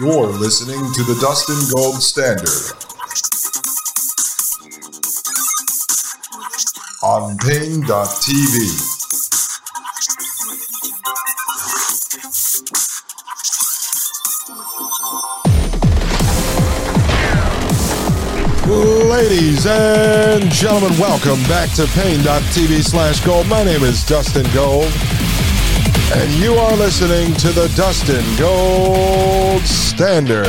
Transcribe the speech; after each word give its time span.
You're 0.00 0.28
listening 0.28 0.78
to 0.92 1.02
the 1.02 1.18
Dustin 1.20 1.58
Gold 1.74 2.00
Standard 2.00 2.48
on 7.02 7.36
Paine.tv. 7.38 7.88
Ladies 19.10 19.66
and 19.66 20.48
gentlemen, 20.52 20.96
welcome 21.00 21.42
back 21.48 21.74
to 21.74 21.86
Paine.tv 21.88 22.84
slash 22.84 23.18
gold. 23.24 23.48
My 23.48 23.64
name 23.64 23.82
is 23.82 24.06
Dustin 24.06 24.46
Gold, 24.54 24.92
and 26.14 26.30
you 26.34 26.54
are 26.54 26.76
listening 26.76 27.34
to 27.34 27.48
the 27.48 27.66
Dustin 27.74 28.24
Gold 28.38 29.87
Standard. 29.98 30.46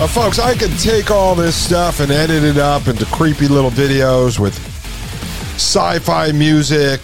Uh, 0.00 0.06
folks, 0.06 0.38
I 0.38 0.54
can 0.54 0.74
take 0.78 1.10
all 1.10 1.34
this 1.34 1.54
stuff 1.54 2.00
and 2.00 2.10
edit 2.10 2.44
it 2.44 2.56
up 2.56 2.88
into 2.88 3.04
creepy 3.04 3.46
little 3.46 3.70
videos 3.70 4.38
with 4.38 4.58
sci 5.56 5.98
fi 5.98 6.32
music, 6.32 7.02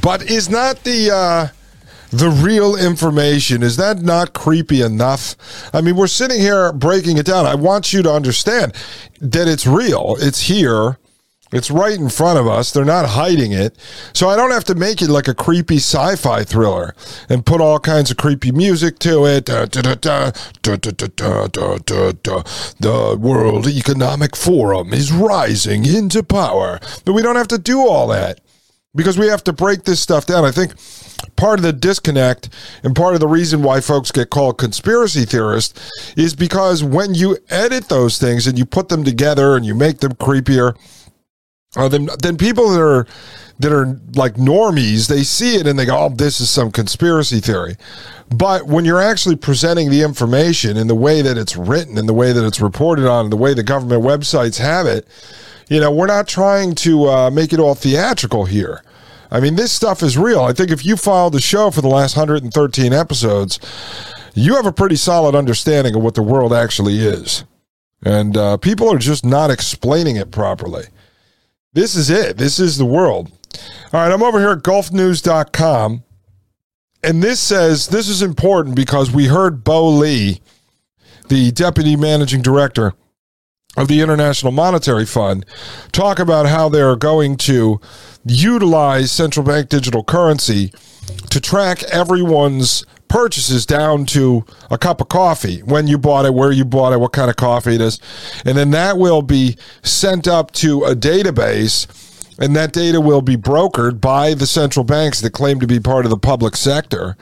but 0.00 0.22
is 0.30 0.48
not 0.48 0.82
the. 0.84 1.14
Uh, 1.14 1.48
the 2.10 2.30
real 2.30 2.76
information. 2.76 3.62
Is 3.62 3.76
that 3.76 4.00
not 4.00 4.34
creepy 4.34 4.80
enough? 4.80 5.34
I 5.74 5.80
mean, 5.80 5.96
we're 5.96 6.06
sitting 6.06 6.40
here 6.40 6.72
breaking 6.72 7.18
it 7.18 7.26
down. 7.26 7.44
I 7.44 7.56
want 7.56 7.92
you 7.92 8.02
to 8.04 8.10
understand 8.12 8.72
that 9.20 9.48
it's 9.48 9.66
real, 9.66 10.16
it's 10.20 10.42
here. 10.42 10.96
It's 11.52 11.70
right 11.70 11.98
in 11.98 12.08
front 12.08 12.38
of 12.38 12.48
us. 12.48 12.72
They're 12.72 12.84
not 12.84 13.10
hiding 13.10 13.52
it. 13.52 13.76
So 14.12 14.28
I 14.28 14.36
don't 14.36 14.50
have 14.50 14.64
to 14.64 14.74
make 14.74 15.00
it 15.02 15.08
like 15.08 15.28
a 15.28 15.34
creepy 15.34 15.76
sci 15.76 16.16
fi 16.16 16.42
thriller 16.42 16.94
and 17.28 17.46
put 17.46 17.60
all 17.60 17.78
kinds 17.78 18.10
of 18.10 18.16
creepy 18.16 18.50
music 18.50 18.98
to 19.00 19.24
it. 19.26 19.46
The 19.46 19.62
World 23.20 23.68
Economic 23.68 24.36
Forum 24.36 24.92
is 24.92 25.12
rising 25.12 25.84
into 25.86 26.22
power. 26.22 26.80
But 27.04 27.12
we 27.12 27.22
don't 27.22 27.36
have 27.36 27.48
to 27.48 27.58
do 27.58 27.80
all 27.80 28.08
that 28.08 28.40
because 28.94 29.18
we 29.18 29.28
have 29.28 29.44
to 29.44 29.52
break 29.52 29.84
this 29.84 30.00
stuff 30.00 30.26
down. 30.26 30.44
I 30.44 30.50
think 30.50 30.74
part 31.36 31.58
of 31.58 31.62
the 31.62 31.72
disconnect 31.72 32.48
and 32.82 32.94
part 32.94 33.14
of 33.14 33.20
the 33.20 33.28
reason 33.28 33.62
why 33.62 33.80
folks 33.80 34.10
get 34.10 34.30
called 34.30 34.58
conspiracy 34.58 35.24
theorists 35.24 36.14
is 36.16 36.34
because 36.34 36.82
when 36.82 37.14
you 37.14 37.38
edit 37.50 37.88
those 37.88 38.18
things 38.18 38.46
and 38.46 38.58
you 38.58 38.64
put 38.64 38.88
them 38.88 39.04
together 39.04 39.56
and 39.56 39.64
you 39.66 39.74
make 39.74 39.98
them 39.98 40.12
creepier, 40.14 40.76
uh, 41.76 41.88
then 41.88 42.08
then 42.20 42.36
people 42.36 42.70
that 42.70 42.80
are 42.80 43.06
that 43.60 43.72
are 43.72 43.98
like 44.14 44.34
normies, 44.34 45.08
they 45.08 45.22
see 45.22 45.56
it 45.56 45.66
and 45.66 45.78
they 45.78 45.86
go, 45.86 45.96
"Oh, 45.96 46.08
this 46.08 46.40
is 46.40 46.50
some 46.50 46.70
conspiracy 46.70 47.40
theory." 47.40 47.76
But 48.30 48.66
when 48.66 48.84
you're 48.84 49.02
actually 49.02 49.36
presenting 49.36 49.90
the 49.90 50.02
information 50.02 50.76
in 50.76 50.88
the 50.88 50.94
way 50.94 51.22
that 51.22 51.38
it's 51.38 51.56
written, 51.56 51.98
in 51.98 52.06
the 52.06 52.14
way 52.14 52.32
that 52.32 52.44
it's 52.44 52.60
reported 52.60 53.08
on, 53.08 53.30
the 53.30 53.36
way 53.36 53.54
the 53.54 53.62
government 53.62 54.02
websites 54.02 54.58
have 54.58 54.86
it, 54.86 55.06
you 55.68 55.80
know, 55.80 55.90
we're 55.90 56.06
not 56.06 56.26
trying 56.26 56.74
to 56.76 57.08
uh, 57.08 57.30
make 57.30 57.52
it 57.52 57.60
all 57.60 57.74
theatrical 57.74 58.44
here. 58.44 58.82
I 59.30 59.40
mean, 59.40 59.56
this 59.56 59.72
stuff 59.72 60.02
is 60.02 60.16
real. 60.16 60.40
I 60.40 60.52
think 60.52 60.70
if 60.70 60.84
you 60.84 60.96
followed 60.96 61.32
the 61.32 61.40
show 61.40 61.70
for 61.70 61.80
the 61.80 61.88
last 61.88 62.16
113 62.16 62.92
episodes, 62.92 63.58
you 64.34 64.54
have 64.56 64.66
a 64.66 64.72
pretty 64.72 64.96
solid 64.96 65.34
understanding 65.34 65.94
of 65.94 66.02
what 66.02 66.14
the 66.14 66.22
world 66.22 66.52
actually 66.52 66.98
is. 66.98 67.44
And 68.04 68.36
uh, 68.36 68.58
people 68.58 68.92
are 68.92 68.98
just 68.98 69.24
not 69.24 69.50
explaining 69.50 70.16
it 70.16 70.30
properly. 70.30 70.84
This 71.74 71.96
is 71.96 72.08
it. 72.08 72.38
This 72.38 72.58
is 72.58 72.78
the 72.78 72.84
world. 72.84 73.30
All 73.92 74.00
right, 74.00 74.12
I'm 74.12 74.22
over 74.22 74.38
here 74.38 74.50
at 74.50 74.62
gulfnews.com. 74.62 76.04
And 77.02 77.22
this 77.22 77.40
says 77.40 77.88
this 77.88 78.08
is 78.08 78.22
important 78.22 78.74
because 78.74 79.10
we 79.10 79.26
heard 79.26 79.62
Bo 79.62 79.88
Li, 79.88 80.40
the 81.28 81.50
deputy 81.50 81.96
managing 81.96 82.40
director 82.40 82.94
of 83.76 83.88
the 83.88 84.00
International 84.00 84.52
Monetary 84.52 85.04
Fund, 85.04 85.44
talk 85.92 86.18
about 86.18 86.46
how 86.46 86.68
they're 86.68 86.96
going 86.96 87.36
to 87.38 87.80
utilize 88.24 89.12
central 89.12 89.44
bank 89.44 89.68
digital 89.68 90.02
currency 90.02 90.72
to 91.30 91.40
track 91.40 91.82
everyone's 91.84 92.84
purchases 93.08 93.64
down 93.64 94.06
to 94.06 94.44
a 94.70 94.78
cup 94.78 95.00
of 95.00 95.08
coffee, 95.08 95.60
when 95.60 95.86
you 95.86 95.98
bought 95.98 96.26
it, 96.26 96.34
where 96.34 96.50
you 96.50 96.64
bought 96.64 96.92
it, 96.92 96.98
what 96.98 97.12
kind 97.12 97.30
of 97.30 97.36
coffee 97.36 97.76
it 97.76 97.80
is. 97.80 98.00
And 98.44 98.58
then 98.58 98.70
that 98.72 98.98
will 98.98 99.22
be 99.22 99.56
sent 99.82 100.26
up 100.26 100.50
to 100.52 100.84
a 100.84 100.96
database, 100.96 101.86
and 102.38 102.56
that 102.56 102.72
data 102.72 103.00
will 103.00 103.22
be 103.22 103.36
brokered 103.36 104.00
by 104.00 104.34
the 104.34 104.46
central 104.46 104.84
banks 104.84 105.20
that 105.20 105.30
claim 105.30 105.60
to 105.60 105.66
be 105.66 105.78
part 105.78 106.06
of 106.06 106.10
the 106.10 106.18
public 106.18 106.56
sector 106.56 107.16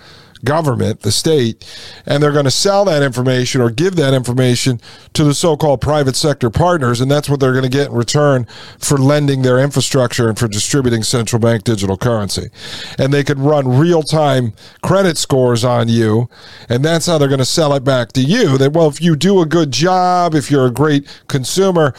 government, 0.44 1.00
the 1.00 1.12
state, 1.12 1.64
and 2.06 2.22
they're 2.22 2.32
going 2.32 2.44
to 2.44 2.50
sell 2.50 2.84
that 2.84 3.02
information 3.02 3.60
or 3.60 3.70
give 3.70 3.96
that 3.96 4.14
information 4.14 4.80
to 5.12 5.24
the 5.24 5.34
so 5.34 5.56
called 5.56 5.80
private 5.80 6.16
sector 6.16 6.50
partners. 6.50 7.00
And 7.00 7.10
that's 7.10 7.28
what 7.28 7.40
they're 7.40 7.52
going 7.52 7.64
to 7.64 7.70
get 7.70 7.88
in 7.88 7.94
return 7.94 8.46
for 8.78 8.98
lending 8.98 9.42
their 9.42 9.58
infrastructure 9.58 10.28
and 10.28 10.38
for 10.38 10.48
distributing 10.48 11.02
central 11.02 11.40
bank 11.40 11.64
digital 11.64 11.96
currency. 11.96 12.50
And 12.98 13.12
they 13.12 13.24
could 13.24 13.38
run 13.38 13.68
real 13.68 14.02
time 14.02 14.52
credit 14.82 15.16
scores 15.16 15.64
on 15.64 15.88
you. 15.88 16.28
And 16.68 16.84
that's 16.84 17.06
how 17.06 17.18
they're 17.18 17.28
going 17.28 17.38
to 17.38 17.44
sell 17.44 17.74
it 17.74 17.84
back 17.84 18.12
to 18.12 18.22
you. 18.22 18.58
That, 18.58 18.72
well, 18.72 18.88
if 18.88 19.00
you 19.00 19.16
do 19.16 19.40
a 19.40 19.46
good 19.46 19.70
job, 19.70 20.34
if 20.34 20.50
you're 20.50 20.66
a 20.66 20.72
great 20.72 21.06
consumer, 21.28 21.94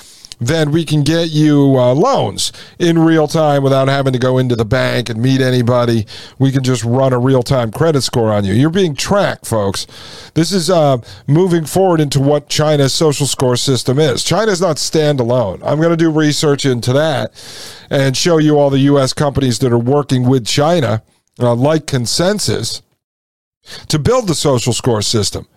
then 0.48 0.72
we 0.72 0.86
can 0.86 1.04
get 1.04 1.30
you 1.30 1.76
uh, 1.78 1.94
loans 1.94 2.52
in 2.80 3.00
real 3.00 3.28
time 3.28 3.64
without 3.64 3.88
having 3.88 4.14
to 4.14 4.20
go 4.20 4.38
into 4.38 4.56
the 4.56 4.66
bank 4.66 5.10
and 5.10 5.22
meet 5.22 5.42
anybody. 5.42 6.06
We 6.40 6.52
can 6.52 6.64
just 6.64 6.84
run 6.84 7.14
a 7.14 7.20
real 7.20 7.44
time 7.44 7.72
credit 7.72 8.02
score 8.02 8.32
on 8.32 8.46
you. 8.46 8.54
You're 8.54 8.70
being 8.70 8.96
tracked, 8.96 9.46
folks. 9.46 9.88
This 10.34 10.52
is 10.52 10.70
uh, 10.70 10.98
moving 11.28 11.66
forward 11.66 12.00
into 12.00 12.20
what 12.20 12.50
China's 12.50 12.94
social 12.94 13.28
score 13.28 13.56
system 13.56 14.00
is. 14.00 14.24
China's 14.24 14.62
not 14.62 14.78
standalone. 14.78 15.62
I'm 15.64 15.78
going 15.78 15.92
to 15.92 15.98
do 15.98 16.12
research 16.12 16.66
into 16.66 16.94
that 16.94 17.32
and 17.90 18.18
show 18.18 18.38
you 18.38 18.58
all 18.58 18.70
the 18.70 18.80
U.S. 18.80 19.14
companies 19.14 19.60
that 19.60 19.72
are 19.72 19.78
working 19.78 20.28
with 20.28 20.46
China, 20.46 21.04
uh, 21.40 21.54
like 21.56 21.86
ConsenSys, 21.86 22.82
to 23.88 24.00
build 24.00 24.28
the 24.28 24.36
social 24.36 24.74
score 24.74 25.02
system. 25.02 25.48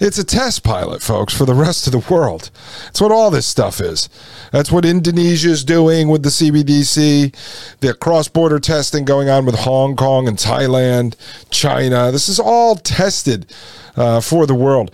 It's 0.00 0.18
a 0.18 0.24
test 0.24 0.62
pilot, 0.62 1.02
folks, 1.02 1.36
for 1.36 1.44
the 1.44 1.54
rest 1.54 1.86
of 1.86 1.92
the 1.92 2.12
world. 2.12 2.50
That's 2.84 3.00
what 3.00 3.12
all 3.12 3.30
this 3.30 3.46
stuff 3.46 3.80
is. 3.80 4.08
That's 4.52 4.70
what 4.72 4.84
Indonesia 4.84 5.50
is 5.50 5.64
doing 5.64 6.08
with 6.08 6.22
the 6.22 6.28
CBDC, 6.28 7.78
the 7.80 7.94
cross 7.94 8.28
border 8.28 8.58
testing 8.58 9.04
going 9.04 9.28
on 9.28 9.46
with 9.46 9.54
Hong 9.60 9.96
Kong 9.96 10.28
and 10.28 10.36
Thailand, 10.36 11.16
China. 11.50 12.10
This 12.10 12.28
is 12.28 12.40
all 12.40 12.76
tested 12.76 13.52
uh, 13.96 14.20
for 14.20 14.46
the 14.46 14.54
world. 14.54 14.90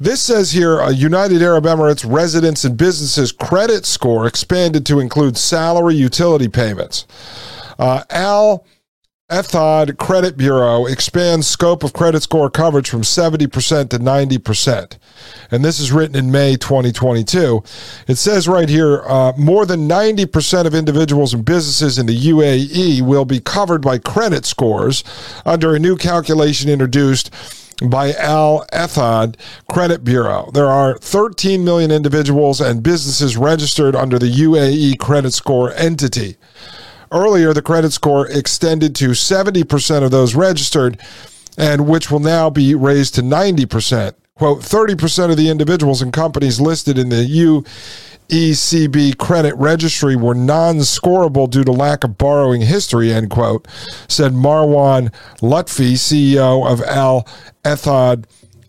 This 0.00 0.20
says 0.20 0.52
here 0.52 0.80
uh, 0.80 0.90
United 0.90 1.40
Arab 1.40 1.64
Emirates 1.64 2.04
residents 2.10 2.64
and 2.64 2.76
businesses 2.76 3.30
credit 3.30 3.86
score 3.86 4.26
expanded 4.26 4.84
to 4.86 4.98
include 4.98 5.36
salary 5.36 5.94
utility 5.94 6.48
payments. 6.48 7.06
Uh, 7.78 8.02
Al 8.10 8.64
Etihad 9.34 9.98
Credit 9.98 10.36
Bureau 10.36 10.86
expands 10.86 11.48
scope 11.48 11.82
of 11.82 11.92
credit 11.92 12.22
score 12.22 12.48
coverage 12.48 12.88
from 12.88 13.02
70% 13.02 13.90
to 13.90 13.98
90%. 13.98 14.98
And 15.50 15.64
this 15.64 15.80
is 15.80 15.90
written 15.90 16.14
in 16.14 16.30
May 16.30 16.54
2022. 16.54 17.64
It 18.06 18.14
says 18.14 18.46
right 18.46 18.68
here 18.68 19.02
uh, 19.04 19.32
more 19.36 19.66
than 19.66 19.88
90% 19.88 20.66
of 20.66 20.74
individuals 20.74 21.34
and 21.34 21.44
businesses 21.44 21.98
in 21.98 22.06
the 22.06 22.16
UAE 22.16 23.02
will 23.02 23.24
be 23.24 23.40
covered 23.40 23.82
by 23.82 23.98
credit 23.98 24.46
scores 24.46 25.02
under 25.44 25.74
a 25.74 25.80
new 25.80 25.96
calculation 25.96 26.70
introduced 26.70 27.32
by 27.90 28.12
Al 28.14 28.64
Etihad 28.72 29.34
Credit 29.68 30.04
Bureau. 30.04 30.48
There 30.54 30.70
are 30.70 30.96
13 30.98 31.64
million 31.64 31.90
individuals 31.90 32.60
and 32.60 32.84
businesses 32.84 33.36
registered 33.36 33.96
under 33.96 34.16
the 34.20 34.30
UAE 34.30 35.00
credit 35.00 35.32
score 35.32 35.72
entity. 35.72 36.36
Earlier, 37.14 37.52
the 37.54 37.62
credit 37.62 37.92
score 37.92 38.28
extended 38.28 38.94
to 38.96 39.10
70% 39.10 40.02
of 40.02 40.10
those 40.10 40.34
registered, 40.34 41.00
and 41.56 41.86
which 41.86 42.10
will 42.10 42.18
now 42.18 42.50
be 42.50 42.74
raised 42.74 43.14
to 43.14 43.22
90%. 43.22 44.14
Quote, 44.34 44.62
30% 44.62 45.30
of 45.30 45.36
the 45.36 45.48
individuals 45.48 46.02
and 46.02 46.12
companies 46.12 46.60
listed 46.60 46.98
in 46.98 47.10
the 47.10 47.62
AECB 48.28 49.16
credit 49.16 49.54
registry 49.54 50.16
were 50.16 50.34
non 50.34 50.78
scorable 50.78 51.48
due 51.48 51.62
to 51.62 51.70
lack 51.70 52.02
of 52.02 52.18
borrowing 52.18 52.62
history, 52.62 53.12
end 53.12 53.30
quote, 53.30 53.68
said 54.08 54.32
Marwan 54.32 55.12
Lutfi, 55.40 55.92
CEO 55.92 56.68
of 56.68 56.82
Al 56.82 57.28
Etihad 57.64 58.24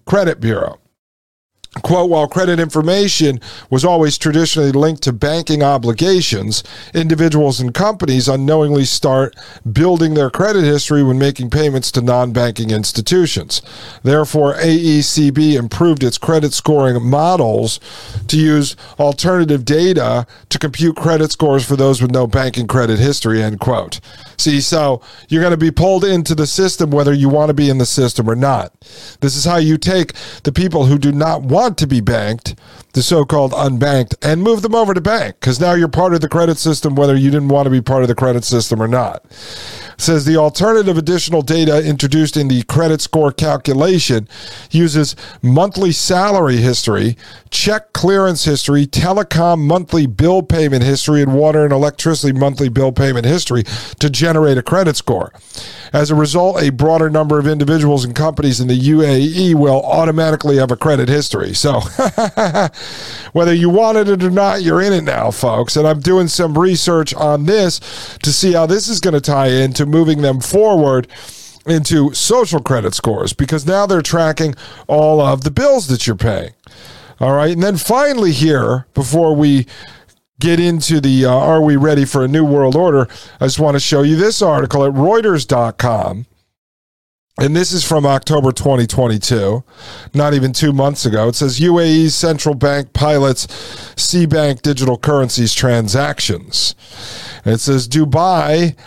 Credit 0.05 0.39
Bureau. 0.39 0.79
Quote, 1.83 2.09
while 2.09 2.27
credit 2.27 2.57
information 2.57 3.39
was 3.69 3.83
always 3.83 4.17
traditionally 4.17 4.71
linked 4.71 5.03
to 5.03 5.11
banking 5.11 5.61
obligations, 5.61 6.63
individuals 6.93 7.59
and 7.59 7.73
companies 7.73 8.29
unknowingly 8.29 8.85
start 8.85 9.35
building 9.71 10.13
their 10.13 10.29
credit 10.29 10.63
history 10.63 11.03
when 11.03 11.19
making 11.19 11.49
payments 11.49 11.91
to 11.91 12.01
non 12.01 12.31
banking 12.31 12.71
institutions. 12.71 13.61
Therefore, 14.03 14.55
AECB 14.55 15.55
improved 15.55 16.01
its 16.01 16.17
credit 16.17 16.53
scoring 16.53 17.05
models 17.05 17.81
to 18.27 18.37
use 18.37 18.77
alternative 18.97 19.65
data 19.65 20.25
to 20.49 20.57
compute 20.57 20.95
credit 20.95 21.31
scores 21.33 21.65
for 21.65 21.75
those 21.75 22.01
with 22.01 22.11
no 22.11 22.25
banking 22.25 22.67
credit 22.67 22.99
history, 22.99 23.43
end 23.43 23.59
quote. 23.59 23.99
See, 24.37 24.61
so 24.61 25.01
you're 25.27 25.41
going 25.41 25.51
to 25.51 25.57
be 25.57 25.71
pulled 25.71 26.03
into 26.03 26.35
the 26.35 26.47
system 26.47 26.91
whether 26.91 27.13
you 27.13 27.29
want 27.29 27.49
to 27.49 27.53
be 27.53 27.69
in 27.69 27.77
the 27.77 27.85
system 27.85 28.29
or 28.29 28.35
not. 28.35 28.73
This 29.19 29.35
is 29.35 29.45
how 29.45 29.57
you 29.57 29.77
take 29.77 30.13
the 30.43 30.51
people 30.51 30.85
who 30.85 30.97
do 30.97 31.11
not 31.11 31.41
want 31.41 31.64
to 31.69 31.87
be 31.87 32.01
banked, 32.01 32.55
the 32.95 33.03
so 33.03 33.25
called 33.25 33.51
unbanked, 33.51 34.15
and 34.21 34.41
move 34.41 34.61
them 34.61 34.73
over 34.73 34.93
to 34.93 35.01
bank 35.01 35.35
because 35.37 35.59
now 35.59 35.73
you're 35.73 35.89
part 35.89 36.13
of 36.13 36.21
the 36.21 36.29
credit 36.29 36.57
system, 36.57 36.95
whether 36.95 37.13
you 37.13 37.29
didn't 37.29 37.49
want 37.49 37.65
to 37.65 37.69
be 37.69 37.81
part 37.81 38.01
of 38.03 38.07
the 38.07 38.15
credit 38.15 38.45
system 38.45 38.81
or 38.81 38.87
not. 38.87 39.23
It 39.25 40.01
says 40.01 40.23
the 40.23 40.37
alternative 40.37 40.97
additional 40.97 41.41
data 41.41 41.85
introduced 41.85 42.37
in 42.37 42.47
the 42.47 42.63
credit 42.63 43.01
score 43.01 43.33
calculation 43.33 44.29
uses 44.71 45.15
monthly 45.41 45.91
salary 45.91 46.57
history, 46.57 47.17
check 47.49 47.91
clearance 47.91 48.45
history, 48.45 48.87
telecom 48.87 49.59
monthly 49.59 50.05
bill 50.05 50.41
payment 50.41 50.83
history, 50.83 51.21
and 51.21 51.33
water 51.33 51.65
and 51.65 51.73
electricity 51.73 52.31
monthly 52.31 52.69
bill 52.69 52.93
payment 52.93 53.25
history 53.25 53.63
to 53.99 54.09
generate 54.09 54.57
a 54.57 54.63
credit 54.63 54.95
score. 54.95 55.33
As 55.91 56.11
a 56.11 56.15
result, 56.15 56.61
a 56.61 56.71
broader 56.71 57.09
number 57.09 57.39
of 57.39 57.47
individuals 57.47 58.03
and 58.03 58.15
companies 58.15 58.59
in 58.59 58.67
the 58.67 58.77
UAE 58.77 59.55
will 59.55 59.81
automatically 59.83 60.57
have 60.57 60.71
a 60.71 60.75
credit 60.75 61.07
history. 61.07 61.53
So, 61.53 61.81
whether 63.33 63.53
you 63.53 63.69
wanted 63.69 64.07
it 64.07 64.23
or 64.23 64.29
not, 64.29 64.61
you're 64.61 64.81
in 64.81 64.93
it 64.93 65.03
now, 65.03 65.31
folks. 65.31 65.75
And 65.75 65.87
I'm 65.87 65.99
doing 65.99 66.27
some 66.27 66.57
research 66.57 67.13
on 67.13 67.45
this 67.45 67.79
to 68.23 68.31
see 68.31 68.53
how 68.53 68.65
this 68.65 68.87
is 68.87 68.99
going 68.99 69.13
to 69.13 69.21
tie 69.21 69.47
into 69.49 69.85
moving 69.85 70.21
them 70.21 70.39
forward 70.39 71.07
into 71.65 72.13
social 72.13 72.59
credit 72.59 72.93
scores 72.93 73.33
because 73.33 73.65
now 73.65 73.85
they're 73.85 74.01
tracking 74.01 74.55
all 74.87 75.19
of 75.19 75.43
the 75.43 75.51
bills 75.51 75.87
that 75.87 76.05
you're 76.05 76.15
paying. 76.15 76.51
All 77.19 77.33
right. 77.33 77.51
And 77.51 77.63
then 77.63 77.77
finally, 77.77 78.31
here, 78.31 78.87
before 78.93 79.35
we 79.35 79.67
get 80.39 80.59
into 80.59 80.99
the 80.99 81.25
uh, 81.25 81.31
Are 81.31 81.61
We 81.61 81.75
Ready 81.75 82.05
for 82.05 82.23
a 82.23 82.27
New 82.27 82.45
World 82.45 82.75
Order, 82.75 83.07
I 83.39 83.45
just 83.45 83.59
want 83.59 83.75
to 83.75 83.79
show 83.79 84.01
you 84.01 84.15
this 84.15 84.41
article 84.41 84.83
at 84.83 84.93
Reuters.com. 84.93 86.25
And 87.37 87.53
this 87.53 87.73
is 87.73 87.83
from 87.83 88.05
October 88.05 88.53
2022, 88.53 89.61
not 90.13 90.33
even 90.33 90.53
two 90.53 90.71
months 90.71 91.05
ago. 91.05 91.27
It 91.27 91.35
says 91.35 91.59
UAE 91.59 92.11
central 92.11 92.55
bank 92.55 92.93
pilots 92.93 93.45
C 93.97 94.25
bank 94.25 94.61
digital 94.61 94.97
currencies 94.97 95.53
transactions. 95.53 96.75
it 97.43 97.59
says 97.59 97.89
Dubai 97.89 98.77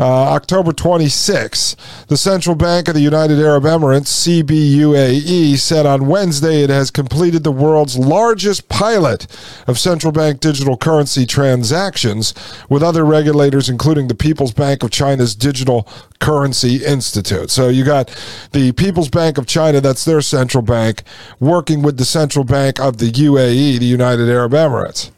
uh, 0.00 0.04
October 0.04 0.72
26, 0.72 1.76
the 2.06 2.16
Central 2.16 2.54
Bank 2.54 2.88
of 2.88 2.94
the 2.94 3.00
United 3.00 3.38
Arab 3.40 3.64
Emirates, 3.64 4.06
CBUAE, 4.08 5.56
said 5.58 5.86
on 5.86 6.06
Wednesday 6.06 6.62
it 6.62 6.70
has 6.70 6.90
completed 6.90 7.42
the 7.42 7.52
world's 7.52 7.98
largest 7.98 8.68
pilot 8.68 9.26
of 9.66 9.78
central 9.78 10.12
bank 10.12 10.40
digital 10.40 10.76
currency 10.76 11.26
transactions 11.26 12.32
with 12.68 12.82
other 12.82 13.04
regulators, 13.04 13.68
including 13.68 14.08
the 14.08 14.14
People's 14.14 14.52
Bank 14.52 14.82
of 14.82 14.90
China's 14.90 15.34
Digital 15.34 15.88
Currency 16.20 16.84
Institute. 16.84 17.50
So 17.50 17.68
you 17.68 17.84
got 17.84 18.08
the 18.52 18.72
People's 18.72 19.08
Bank 19.08 19.36
of 19.36 19.46
China, 19.46 19.80
that's 19.80 20.04
their 20.04 20.20
central 20.20 20.62
bank, 20.62 21.02
working 21.40 21.82
with 21.82 21.96
the 21.96 22.04
Central 22.04 22.44
Bank 22.44 22.78
of 22.78 22.98
the 22.98 23.10
UAE, 23.10 23.78
the 23.78 23.86
United 23.86 24.28
Arab 24.28 24.52
Emirates 24.52 25.10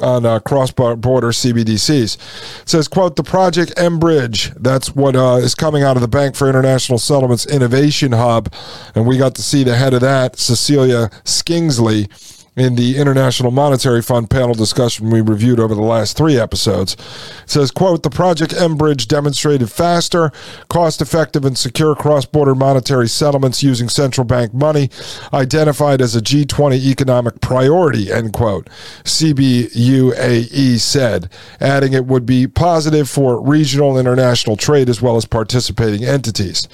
on 0.00 0.26
uh, 0.26 0.40
cross-border 0.40 1.28
CBDCs. 1.28 2.62
It 2.62 2.68
says, 2.68 2.88
quote, 2.88 3.16
the 3.16 3.22
project 3.22 3.72
M-Bridge, 3.76 4.52
that's 4.54 4.94
what 4.94 5.16
uh, 5.16 5.36
is 5.36 5.54
coming 5.54 5.82
out 5.82 5.96
of 5.96 6.02
the 6.02 6.08
Bank 6.08 6.36
for 6.36 6.48
International 6.48 6.98
Settlements 6.98 7.46
Innovation 7.46 8.12
Hub, 8.12 8.52
and 8.94 9.06
we 9.06 9.16
got 9.18 9.34
to 9.36 9.42
see 9.42 9.64
the 9.64 9.76
head 9.76 9.94
of 9.94 10.00
that, 10.00 10.38
Cecilia 10.38 11.10
Skingsley, 11.24 12.08
in 12.56 12.76
the 12.76 12.96
International 12.96 13.50
Monetary 13.50 14.00
Fund 14.00 14.30
panel 14.30 14.54
discussion 14.54 15.10
we 15.10 15.20
reviewed 15.20 15.58
over 15.58 15.74
the 15.74 15.82
last 15.82 16.16
three 16.16 16.38
episodes. 16.38 16.94
It 16.94 17.50
says, 17.50 17.70
quote, 17.70 18.02
the 18.02 18.10
Project 18.10 18.54
M-Bridge 18.54 19.08
demonstrated 19.08 19.70
faster, 19.70 20.30
cost-effective, 20.68 21.44
and 21.44 21.58
secure 21.58 21.94
cross-border 21.94 22.54
monetary 22.54 23.08
settlements 23.08 23.62
using 23.62 23.88
central 23.88 24.24
bank 24.24 24.54
money, 24.54 24.90
identified 25.32 26.00
as 26.00 26.14
a 26.14 26.20
G20 26.20 26.76
economic 26.86 27.40
priority, 27.40 28.12
end 28.12 28.32
quote, 28.32 28.68
CBUAE 29.02 30.78
said, 30.78 31.30
adding 31.60 31.92
it 31.92 32.06
would 32.06 32.24
be 32.24 32.46
positive 32.46 33.10
for 33.10 33.42
regional 33.42 33.90
and 33.90 34.06
international 34.06 34.56
trade 34.56 34.88
as 34.88 35.02
well 35.02 35.16
as 35.16 35.24
participating 35.24 36.04
entities. 36.04 36.68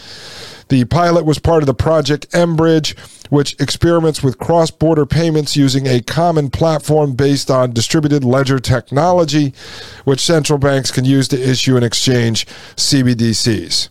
The 0.70 0.84
pilot 0.84 1.24
was 1.24 1.40
part 1.40 1.64
of 1.64 1.66
the 1.66 1.74
Project 1.74 2.28
M-Bridge, 2.32 2.96
which 3.28 3.60
experiments 3.60 4.22
with 4.22 4.38
cross 4.38 4.70
border 4.70 5.04
payments 5.04 5.56
using 5.56 5.88
a 5.88 6.00
common 6.00 6.48
platform 6.48 7.14
based 7.14 7.50
on 7.50 7.72
distributed 7.72 8.22
ledger 8.22 8.60
technology, 8.60 9.52
which 10.04 10.20
central 10.20 10.60
banks 10.60 10.92
can 10.92 11.04
use 11.04 11.26
to 11.28 11.50
issue 11.50 11.74
and 11.74 11.84
exchange 11.84 12.46
CBDCs. 12.76 13.88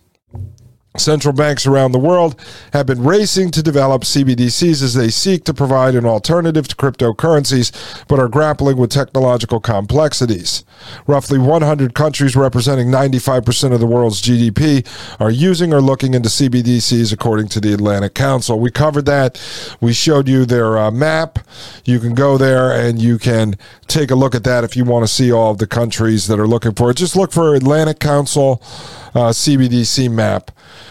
Central 0.96 1.32
banks 1.32 1.68
around 1.68 1.92
the 1.92 2.00
world 2.00 2.34
have 2.72 2.84
been 2.84 3.04
racing 3.04 3.52
to 3.52 3.62
develop 3.62 4.02
CBDCs 4.02 4.82
as 4.82 4.94
they 4.94 5.08
seek 5.08 5.44
to 5.44 5.54
provide 5.54 5.94
an 5.94 6.04
alternative 6.04 6.66
to 6.66 6.74
cryptocurrencies, 6.74 7.70
but 8.08 8.18
are 8.18 8.28
grappling 8.28 8.76
with 8.76 8.90
technological 8.90 9.60
complexities. 9.60 10.64
Roughly 11.06 11.38
100 11.38 11.94
countries 11.94 12.34
representing 12.34 12.88
95% 12.88 13.72
of 13.72 13.78
the 13.78 13.86
world's 13.86 14.20
GDP 14.20 14.84
are 15.20 15.30
using 15.30 15.72
or 15.72 15.80
looking 15.80 16.12
into 16.12 16.28
CBDCs, 16.28 17.12
according 17.12 17.46
to 17.50 17.60
the 17.60 17.72
Atlantic 17.72 18.14
Council. 18.14 18.58
We 18.58 18.72
covered 18.72 19.06
that. 19.06 19.40
We 19.80 19.92
showed 19.92 20.28
you 20.28 20.44
their 20.44 20.76
uh, 20.76 20.90
map. 20.90 21.38
You 21.84 22.00
can 22.00 22.16
go 22.16 22.36
there 22.36 22.72
and 22.72 23.00
you 23.00 23.16
can 23.16 23.54
take 23.86 24.10
a 24.10 24.16
look 24.16 24.34
at 24.34 24.42
that 24.42 24.64
if 24.64 24.76
you 24.76 24.84
want 24.84 25.06
to 25.06 25.12
see 25.12 25.30
all 25.30 25.52
of 25.52 25.58
the 25.58 25.68
countries 25.68 26.26
that 26.26 26.40
are 26.40 26.48
looking 26.48 26.74
for 26.74 26.90
it. 26.90 26.96
Just 26.96 27.14
look 27.14 27.30
for 27.30 27.54
Atlantic 27.54 28.00
Council 28.00 28.60
uh, 29.14 29.30
CBDC 29.30 30.10
map. 30.10 30.50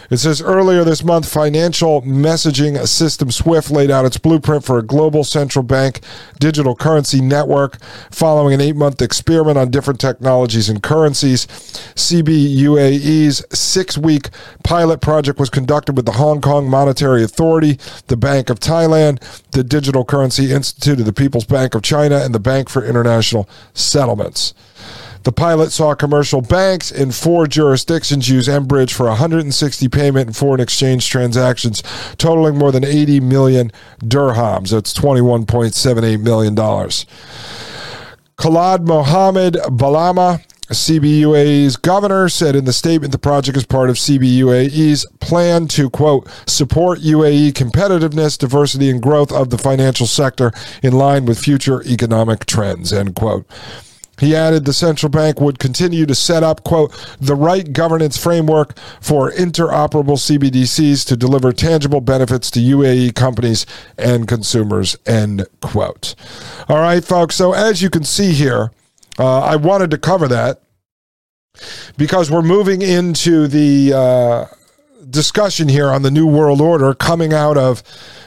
It 0.10 0.18
says 0.18 0.42
earlier 0.42 0.84
this 0.84 1.04
month, 1.04 1.32
financial 1.32 2.02
messaging 2.02 2.86
system 2.88 3.30
SWIFT 3.30 3.70
laid 3.70 3.92
out 3.92 4.06
its 4.06 4.18
blueprint 4.18 4.66
for 4.66 4.80
a 4.80 4.84
global 4.84 5.24
central 5.24 5.62
bank 5.62 6.02
digital 6.40 6.76
currency 6.76 7.22
network 7.22 7.80
following 8.10 8.54
an 8.54 8.62
eight 8.62 8.76
month 8.76 9.02
experiment 9.02 9.58
on 9.58 9.70
different 9.70 10.00
technologies 10.00 10.68
and 10.68 10.82
currencies. 10.82 11.46
CBUAE's 11.46 13.46
six 13.58 13.98
week 13.98 14.30
pilot 14.64 15.00
project 15.00 15.40
was 15.40 15.50
conducted 15.50 15.96
with 15.96 16.06
the 16.06 16.14
Hong 16.14 16.42
Kong 16.42 16.68
Monetary 16.68 17.24
Authority, 17.24 17.78
the 18.08 18.18
Bank 18.18 18.50
of 18.50 18.60
Thailand, 18.60 19.20
the 19.52 19.64
Digital 19.64 20.04
Currency 20.04 20.52
Institute 20.52 21.00
of 21.00 21.06
the 21.06 21.14
People's 21.14 21.46
Bank 21.46 21.76
of 21.76 21.84
China, 21.84 22.18
and 22.18 22.34
the 22.34 22.40
Bank 22.40 22.70
for 22.70 22.84
International 22.84 23.48
Settlements. 23.74 24.54
The 25.24 25.32
pilot 25.34 25.72
saw 25.72 25.96
commercial 25.96 26.42
banks 26.42 26.92
in 26.92 27.12
four 27.12 27.46
jurisdictions 27.46 28.30
use 28.30 28.48
M-Bridge 28.48 28.94
for 28.94 29.08
160 29.08 29.88
payment 29.90 30.28
and 30.28 30.36
foreign 30.36 30.62
exchange 30.62 31.10
transactions 31.10 31.84
totaling 32.18 32.58
more 32.58 32.72
than 32.72 32.86
80 32.86 33.20
million 33.20 33.72
dirhams. 34.02 34.72
That's 34.72 34.94
$21.78 34.94 36.22
million. 36.22 36.56
Khalid 38.38 38.88
Mohammed 38.88 39.56
Balama, 39.56 40.42
CBUAE's 40.70 41.76
governor 41.76 42.30
said 42.30 42.56
in 42.56 42.64
the 42.64 42.72
statement 42.72 43.12
the 43.12 43.18
project 43.18 43.58
is 43.58 43.66
part 43.66 43.90
of 43.90 43.98
CBUAE's 43.98 45.06
plan 45.20 45.68
to, 45.70 45.90
quote, 45.90 46.30
support 46.48 47.00
UAE 47.00 47.52
competitiveness, 47.52 48.38
diversity, 48.38 48.90
and 48.90 49.02
growth 49.02 49.34
of 49.34 49.50
the 49.50 49.58
financial 49.58 50.08
sector 50.08 50.54
in 50.82 50.94
line 50.94 51.26
with 51.26 51.38
future 51.38 51.84
economic 51.84 52.46
trends, 52.46 52.94
end 52.94 53.16
quote. 53.16 53.46
He 54.20 54.36
added 54.36 54.66
the 54.66 54.74
central 54.74 55.10
bank 55.10 55.40
would 55.40 55.60
continue 55.60 56.06
to 56.06 56.16
set 56.16 56.44
up, 56.44 56.64
quote, 56.64 56.94
the 57.20 57.36
right 57.36 57.72
governance 57.72 58.18
framework 58.18 58.78
for 59.02 59.32
interoperable 59.32 60.18
CBDCs 60.18 61.06
to 61.08 61.18
deliver 61.18 61.52
tangible 61.52 62.02
benefits 62.02 62.52
to 62.52 62.60
UAE 62.60 63.16
companies 63.16 63.66
and 63.98 64.28
consumers, 64.28 64.98
end 65.06 65.48
quote. 65.62 66.16
All 66.68 66.80
right, 66.80 67.04
folks. 67.04 67.36
So 67.36 67.54
as 67.54 67.82
you 67.82 67.90
can 67.90 68.04
see 68.04 68.34
here, 68.34 68.72
uh, 69.18 69.40
I 69.40 69.56
wanted 69.56 69.92
to 69.92 69.98
cover 69.98 70.28
that 70.28 70.62
because 71.98 72.32
we're 72.32 72.42
moving 72.42 72.82
into 72.82 73.48
the 73.48 73.94
uh, 73.94 74.46
discussion 75.10 75.70
here 75.70 75.90
on 75.90 76.02
the 76.02 76.12
New 76.12 76.28
World 76.28 76.62
Order 76.62 76.94
coming 76.94 77.34
out 77.34 77.58
of 77.58 77.84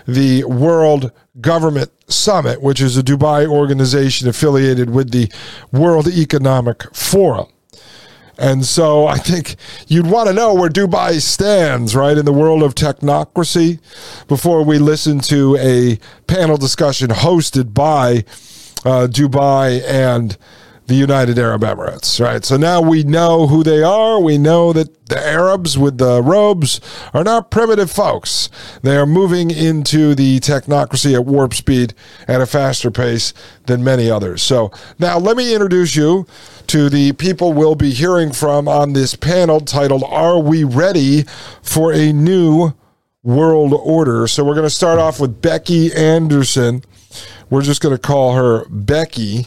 the 0.07 0.45
World 0.45 1.13
Government 1.41 1.91
Summit, 2.09 2.63
which 2.63 2.81
is 2.81 2.97
a 2.97 3.03
Dubai 3.03 3.47
organization 3.47 4.29
affiliated 4.29 4.91
with 4.91 5.11
the 5.11 5.31
World 5.73 6.09
Economic 6.09 6.95
Forum. 6.95 7.49
And 8.39 8.65
so 8.65 9.07
I 9.07 9.19
think 9.19 9.57
you'd 9.87 10.07
want 10.07 10.29
to 10.29 10.35
know 10.35 10.55
where 10.55 10.71
Dubai 10.71 11.21
stands, 11.21 11.95
right, 11.95 12.17
in 12.17 12.25
the 12.25 12.33
world 12.33 12.63
of 12.63 12.75
technocracy 12.75 13.79
before 14.27 14.65
we 14.65 14.79
listen 14.79 15.21
to 15.21 15.57
a 15.59 15.99
panel 16.27 16.57
discussion 16.57 17.09
hosted 17.09 17.75
by 17.75 18.25
uh, 18.85 19.07
Dubai 19.07 19.83
and 19.87 20.37
the 20.93 20.99
United 20.99 21.39
Arab 21.39 21.63
Emirates, 21.63 22.23
right? 22.23 22.45
So 22.45 22.57
now 22.57 22.81
we 22.81 23.03
know 23.03 23.47
who 23.47 23.63
they 23.63 23.83
are. 23.83 24.21
We 24.21 24.37
know 24.37 24.73
that 24.75 25.07
the 25.07 25.19
Arabs 25.19 25.77
with 25.79 25.99
the 25.99 26.23
robes 26.23 26.81
are 27.13 27.25
not 27.25 27.51
primitive 27.51 27.91
folks. 27.91 28.51
They 28.83 28.97
are 28.97 29.07
moving 29.07 29.51
into 29.51 30.15
the 30.15 30.39
technocracy 30.41 31.15
at 31.15 31.25
warp 31.25 31.55
speed 31.55 31.95
at 32.29 32.41
a 32.41 32.47
faster 32.47 32.91
pace 32.91 33.33
than 33.67 33.83
many 33.83 34.11
others. 34.11 34.43
So 34.43 34.71
now 34.99 35.19
let 35.19 35.37
me 35.37 35.55
introduce 35.55 35.97
you 35.97 36.27
to 36.69 36.89
the 36.89 37.13
people 37.13 37.53
we'll 37.53 37.75
be 37.75 37.91
hearing 37.91 38.33
from 38.33 38.69
on 38.69 38.93
this 38.93 39.15
panel 39.15 39.61
titled 39.61 40.05
Are 40.07 40.39
We 40.39 40.63
Ready 40.63 41.25
for 41.63 41.93
a 41.93 42.13
New 42.13 42.73
World 43.23 43.73
Order? 43.73 44.27
So 44.27 44.45
we're 44.45 44.55
going 44.55 44.67
to 44.67 44.71
start 44.71 44.99
off 44.99 45.19
with 45.19 45.41
Becky 45.41 45.93
Anderson. 45.93 46.83
We're 47.51 47.63
just 47.63 47.83
going 47.83 47.95
to 47.95 48.01
call 48.01 48.35
her 48.35 48.65
Becky. 48.71 49.47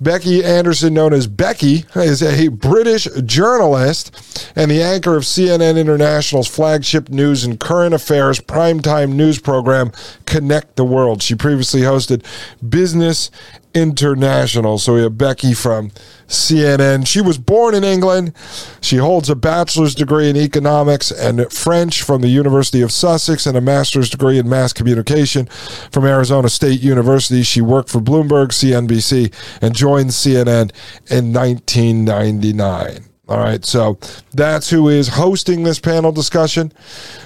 Becky 0.00 0.44
Anderson, 0.44 0.94
known 0.94 1.12
as 1.12 1.26
Becky, 1.26 1.84
is 1.94 2.22
a 2.22 2.48
British 2.48 3.08
journalist 3.24 4.52
and 4.54 4.70
the 4.70 4.82
anchor 4.82 5.16
of 5.16 5.24
CNN 5.24 5.78
International's 5.78 6.48
flagship 6.48 7.08
news 7.08 7.44
and 7.44 7.58
current 7.58 7.94
affairs 7.94 8.40
primetime 8.40 9.14
news 9.14 9.38
program, 9.38 9.92
Connect 10.26 10.76
the 10.76 10.84
World. 10.84 11.22
She 11.22 11.34
previously 11.34 11.80
hosted 11.82 12.24
Business 12.68 13.30
International. 13.74 14.78
So 14.78 14.94
we 14.94 15.02
have 15.02 15.18
Becky 15.18 15.54
from 15.54 15.90
CNN. 16.26 17.06
She 17.06 17.20
was 17.20 17.38
born 17.38 17.74
in 17.74 17.84
England. 17.84 18.32
She 18.80 18.96
holds 18.96 19.30
a 19.30 19.36
bachelor's 19.36 19.94
degree 19.94 20.28
in 20.28 20.36
economics 20.36 21.10
and 21.10 21.50
French 21.52 22.02
from 22.02 22.20
the 22.20 22.28
University 22.28 22.82
of 22.82 22.92
Sussex 22.92 23.46
and 23.46 23.56
a 23.56 23.60
master's 23.60 24.10
degree 24.10 24.38
in 24.38 24.48
mass 24.48 24.72
communication 24.72 25.46
from 25.90 26.04
Arizona 26.04 26.48
State 26.48 26.80
University. 26.80 27.42
She 27.42 27.60
worked 27.60 27.88
for 27.88 28.00
Bloomberg, 28.00 28.48
CNBC, 28.48 29.32
and 29.62 29.67
joined 29.70 30.10
CNN 30.10 30.72
in 31.10 31.32
1999. 31.32 33.04
All 33.28 33.36
right, 33.38 33.62
so 33.62 33.98
that's 34.32 34.70
who 34.70 34.88
is 34.88 35.08
hosting 35.08 35.62
this 35.62 35.78
panel 35.78 36.12
discussion. 36.12 36.72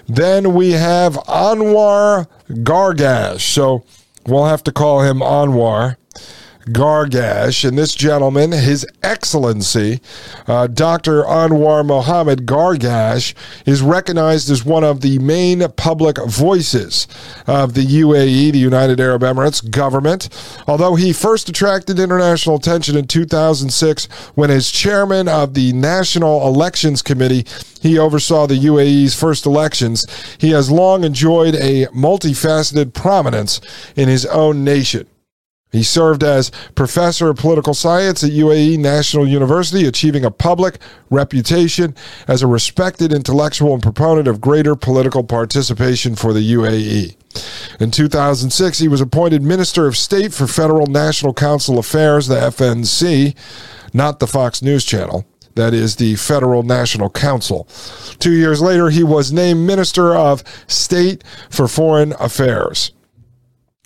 Then 0.09 0.53
we 0.53 0.73
have 0.73 1.15
Anwar 1.15 2.27
Gargash. 2.49 3.41
So 3.41 3.85
we'll 4.27 4.47
have 4.47 4.65
to 4.65 4.73
call 4.73 5.03
him 5.03 5.19
Anwar. 5.19 5.97
Gargash. 6.67 7.67
And 7.67 7.77
this 7.77 7.95
gentleman, 7.95 8.53
His 8.53 8.87
Excellency, 9.03 10.01
uh, 10.47 10.67
Dr. 10.67 11.23
Anwar 11.23 11.85
Mohammed 11.85 12.47
Gargash, 12.47 13.35
is 13.67 13.83
recognized 13.83 14.51
as 14.51 14.65
one 14.65 14.85
of 14.85 15.01
the 15.01 15.19
main 15.19 15.67
public 15.77 16.19
voices 16.27 17.07
of 17.47 17.75
the 17.75 17.85
UAE, 17.85 18.53
the 18.53 18.59
United 18.59 19.01
Arab 19.01 19.23
Emirates 19.23 19.69
government. 19.69 20.29
Although 20.67 20.95
he 20.95 21.13
first 21.13 21.49
attracted 21.49 21.99
international 21.99 22.57
attention 22.57 22.97
in 22.97 23.07
2006 23.07 24.07
when, 24.35 24.51
as 24.51 24.71
chairman 24.71 25.29
of 25.29 25.55
the 25.55 25.73
National 25.73 26.47
Elections 26.47 27.03
Committee, 27.03 27.45
he 27.81 27.99
oversaw 27.99 28.47
the 28.47 28.55
UAE's 28.55 29.15
first 29.15 29.45
elections. 29.45 30.07
He 30.39 30.51
has 30.51 30.71
long 30.71 31.03
enjoyed 31.05 31.57
a 31.57 31.87
multifaceted 31.87 32.95
prominence 32.95 33.61
in 33.97 34.09
his 34.09 34.25
own 34.27 34.63
nation. 34.65 35.07
He 35.73 35.83
served 35.83 36.23
as 36.23 36.51
professor 36.75 37.31
of 37.31 37.39
political 37.39 37.73
science 37.73 38.23
at 38.23 38.31
UAE 38.31 38.79
National 38.79 39.27
University, 39.27 39.87
achieving 39.87 40.25
a 40.25 40.31
public 40.31 40.79
reputation 41.09 41.97
as 42.29 42.43
a 42.43 42.47
respected 42.47 43.13
intellectual 43.13 43.73
and 43.73 43.83
proponent 43.83 44.29
of 44.29 44.41
greater 44.41 44.77
political 44.77 45.25
participation 45.25 46.15
for 46.15 46.35
the 46.35 46.53
UAE. 46.53 47.17
In 47.81 47.91
2006, 47.91 48.79
he 48.79 48.89
was 48.89 49.01
appointed 49.01 49.43
Minister 49.43 49.87
of 49.87 49.97
State 49.97 50.35
for 50.35 50.47
Federal 50.47 50.87
National 50.87 51.33
Council 51.33 51.79
Affairs, 51.79 52.27
the 52.27 52.37
FNC, 52.37 53.35
not 53.95 54.19
the 54.19 54.27
Fox 54.27 54.61
News 54.61 54.85
Channel. 54.85 55.27
That 55.55 55.73
is 55.73 55.97
the 55.97 56.17
Federal 56.17 56.63
National 56.63 57.09
Council. 57.11 57.67
Two 58.19 58.33
years 58.33 58.61
later, 58.61 58.91
he 58.91 59.03
was 59.03 59.33
named 59.33 59.67
Minister 59.67 60.15
of 60.15 60.43
State 60.67 61.25
for 61.51 61.69
Foreign 61.69 62.13
Affairs. 62.19 62.93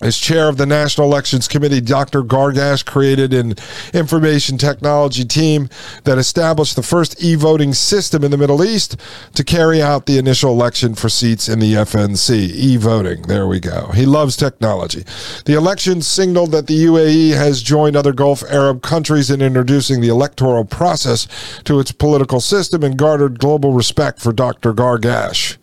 As 0.02 0.18
chair 0.18 0.50
of 0.50 0.58
the 0.58 0.66
National 0.66 1.06
Elections 1.06 1.48
Committee, 1.48 1.80
Dr. 1.80 2.22
Gargash 2.22 2.84
created 2.84 3.32
an 3.32 3.54
information 3.94 4.58
technology 4.58 5.24
team 5.24 5.70
that 6.04 6.18
established 6.18 6.76
the 6.76 6.82
first 6.82 7.24
e 7.24 7.34
voting 7.34 7.72
system 7.72 8.22
in 8.22 8.30
the 8.30 8.36
Middle 8.36 8.62
East 8.62 9.00
to 9.32 9.42
carry 9.42 9.80
out 9.80 10.04
the 10.04 10.18
initial 10.18 10.52
election 10.52 10.94
for 10.94 11.08
seats 11.08 11.48
in 11.48 11.60
the 11.60 11.72
FNC. 11.72 12.30
E 12.30 12.76
voting, 12.76 13.22
there 13.22 13.46
we 13.46 13.58
go. 13.58 13.86
He 13.94 14.04
loves 14.04 14.36
technology. 14.36 15.02
The 15.46 15.54
election 15.54 16.02
signaled 16.02 16.50
that 16.50 16.66
the 16.66 16.84
UAE 16.84 17.30
has 17.30 17.62
joined 17.62 17.96
other 17.96 18.12
Gulf 18.12 18.42
Arab 18.50 18.82
countries 18.82 19.30
in 19.30 19.40
introducing 19.40 20.02
the 20.02 20.08
electoral 20.08 20.66
process 20.66 21.26
to 21.64 21.80
its 21.80 21.90
political 21.90 22.40
system 22.40 22.82
and 22.82 22.98
garnered 22.98 23.38
global 23.38 23.72
respect 23.72 24.20
for 24.20 24.34
Dr. 24.34 24.74
Gargash. 24.74 25.56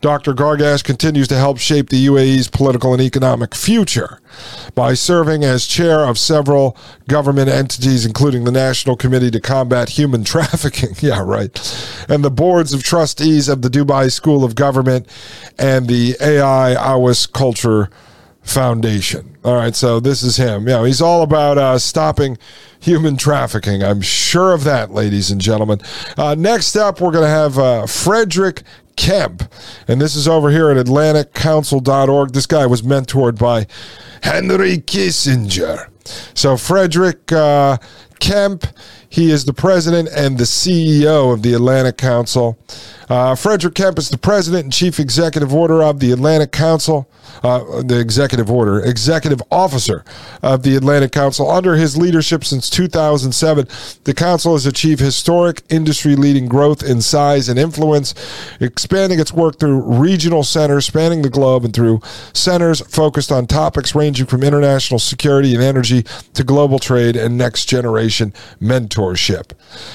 Dr. 0.00 0.32
Gargash 0.32 0.84
continues 0.84 1.26
to 1.28 1.36
help 1.36 1.58
shape 1.58 1.88
the 1.88 2.06
UAE's 2.06 2.48
political 2.48 2.92
and 2.92 3.02
economic 3.02 3.54
future 3.54 4.20
by 4.74 4.94
serving 4.94 5.42
as 5.42 5.66
chair 5.66 6.04
of 6.04 6.18
several 6.18 6.76
government 7.08 7.48
entities, 7.48 8.06
including 8.06 8.44
the 8.44 8.52
National 8.52 8.96
Committee 8.96 9.30
to 9.32 9.40
Combat 9.40 9.90
Human 9.90 10.22
Trafficking. 10.28 10.90
yeah, 11.00 11.20
right. 11.20 12.06
And 12.08 12.24
the 12.24 12.30
boards 12.30 12.72
of 12.72 12.82
trustees 12.82 13.48
of 13.48 13.62
the 13.62 13.68
Dubai 13.68 14.12
School 14.12 14.44
of 14.44 14.54
Government 14.54 15.08
and 15.58 15.88
the 15.88 16.16
AI 16.20 16.76
Awais 16.78 17.30
Culture 17.30 17.90
Foundation. 18.42 19.36
All 19.44 19.56
right, 19.56 19.74
so 19.74 20.00
this 20.00 20.22
is 20.22 20.36
him. 20.36 20.68
Yeah, 20.68 20.84
he's 20.86 21.02
all 21.02 21.22
about 21.22 21.58
uh, 21.58 21.78
stopping 21.78 22.38
human 22.80 23.16
trafficking. 23.16 23.82
I'm 23.82 24.00
sure 24.00 24.52
of 24.52 24.64
that, 24.64 24.90
ladies 24.90 25.30
and 25.30 25.40
gentlemen. 25.40 25.80
Uh, 26.16 26.34
next 26.34 26.76
up, 26.76 27.00
we're 27.00 27.10
going 27.10 27.24
to 27.24 27.28
have 27.28 27.58
uh, 27.58 27.86
Frederick 27.86 28.62
Kempe. 28.98 29.48
And 29.86 30.00
this 30.00 30.16
is 30.16 30.28
over 30.28 30.50
here 30.50 30.70
at 30.70 30.84
AtlanticCouncil.org. 30.84 32.32
This 32.32 32.46
guy 32.46 32.66
was 32.66 32.82
mentored 32.82 33.38
by 33.38 33.66
Henry 34.22 34.78
Kissinger. 34.78 35.88
So, 36.34 36.56
Frederick 36.56 37.30
uh, 37.30 37.78
Kempe, 38.18 38.72
he 39.08 39.30
is 39.30 39.44
the 39.44 39.52
president 39.52 40.08
and 40.14 40.36
the 40.36 40.44
CEO 40.44 41.32
of 41.32 41.42
the 41.42 41.54
Atlantic 41.54 41.96
Council. 41.96 42.58
Uh, 43.08 43.34
Frederick 43.34 43.74
Kempe 43.74 43.98
is 43.98 44.10
the 44.10 44.18
president 44.18 44.64
and 44.64 44.72
chief 44.72 45.00
executive 45.00 45.54
order 45.54 45.82
of 45.82 45.98
the 45.98 46.12
Atlantic 46.12 46.52
Council, 46.52 47.08
uh, 47.42 47.82
the 47.82 47.98
executive 47.98 48.50
order, 48.50 48.80
executive 48.80 49.40
officer 49.50 50.04
of 50.42 50.62
the 50.62 50.76
Atlantic 50.76 51.10
Council. 51.12 51.50
Under 51.50 51.76
his 51.76 51.96
leadership 51.96 52.44
since 52.44 52.68
2007, 52.68 53.66
the 54.04 54.12
council 54.12 54.52
has 54.52 54.66
achieved 54.66 55.00
historic 55.00 55.62
industry 55.70 56.16
leading 56.16 56.48
growth 56.48 56.82
in 56.82 57.00
size 57.00 57.48
and 57.48 57.58
influence, 57.58 58.14
expanding 58.60 59.18
its 59.18 59.32
work 59.32 59.58
through 59.58 59.80
regional 59.80 60.44
centers 60.44 60.84
spanning 60.86 61.22
the 61.22 61.30
globe 61.30 61.64
and 61.64 61.74
through 61.74 62.00
centers 62.34 62.80
focused 62.94 63.32
on 63.32 63.46
topics 63.46 63.94
ranging 63.94 64.26
from 64.26 64.42
international 64.42 64.98
security 64.98 65.54
and 65.54 65.62
energy 65.62 66.02
to 66.34 66.44
global 66.44 66.78
trade 66.78 67.16
and 67.16 67.38
next 67.38 67.66
generation 67.66 68.34
mentorship. 68.60 69.52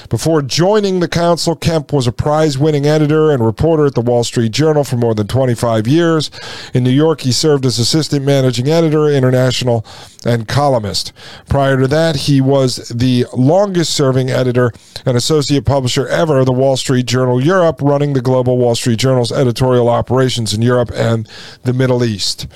Before 0.08 0.42
joining 0.42 0.98
the 0.98 1.08
council, 1.08 1.54
Kempe 1.54 1.92
was 1.92 2.08
a 2.08 2.12
prize 2.12 2.58
winning 2.58 2.86
editor 2.86 3.03
editor 3.04 3.30
and 3.30 3.44
reporter 3.44 3.84
at 3.84 3.94
the 3.94 4.00
Wall 4.00 4.24
Street 4.24 4.50
Journal 4.50 4.82
for 4.82 4.96
more 4.96 5.14
than 5.14 5.26
25 5.26 5.86
years. 5.86 6.30
In 6.72 6.82
New 6.84 6.90
York, 6.90 7.20
he 7.20 7.32
served 7.32 7.66
as 7.66 7.78
assistant 7.78 8.24
managing 8.24 8.68
editor, 8.68 9.08
international, 9.08 9.84
and 10.24 10.48
columnist. 10.48 11.12
Prior 11.46 11.78
to 11.78 11.86
that, 11.88 12.16
he 12.16 12.40
was 12.40 12.88
the 12.88 13.26
longest 13.36 13.94
serving 13.94 14.30
editor 14.30 14.72
and 15.04 15.18
associate 15.18 15.66
publisher 15.66 16.08
ever 16.08 16.38
of 16.38 16.46
the 16.46 16.52
Wall 16.52 16.78
Street 16.78 17.04
Journal 17.04 17.44
Europe, 17.44 17.78
running 17.82 18.14
the 18.14 18.22
global 18.22 18.56
Wall 18.56 18.74
Street 18.74 18.98
Journal's 18.98 19.30
editorial 19.30 19.90
operations 19.90 20.54
in 20.54 20.62
Europe 20.62 20.90
and 20.94 21.28
the 21.64 21.74
Middle 21.74 22.02
East. 22.02 22.46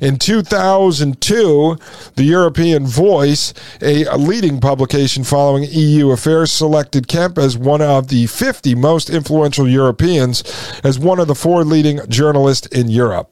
In 0.00 0.18
2002, 0.18 1.76
the 2.14 2.22
European 2.22 2.86
Voice, 2.86 3.52
a 3.82 4.04
leading 4.16 4.60
publication 4.60 5.24
following 5.24 5.66
EU 5.68 6.10
affairs, 6.12 6.52
selected 6.52 7.08
Kempe 7.08 7.38
as 7.38 7.58
one 7.58 7.82
of 7.82 8.06
the 8.06 8.26
50 8.26 8.76
most 8.76 9.10
influential 9.10 9.68
Europeans 9.68 10.44
as 10.84 10.98
one 10.98 11.18
of 11.18 11.26
the 11.26 11.34
four 11.34 11.64
leading 11.64 12.00
journalists 12.08 12.68
in 12.68 12.88
Europe. 12.88 13.30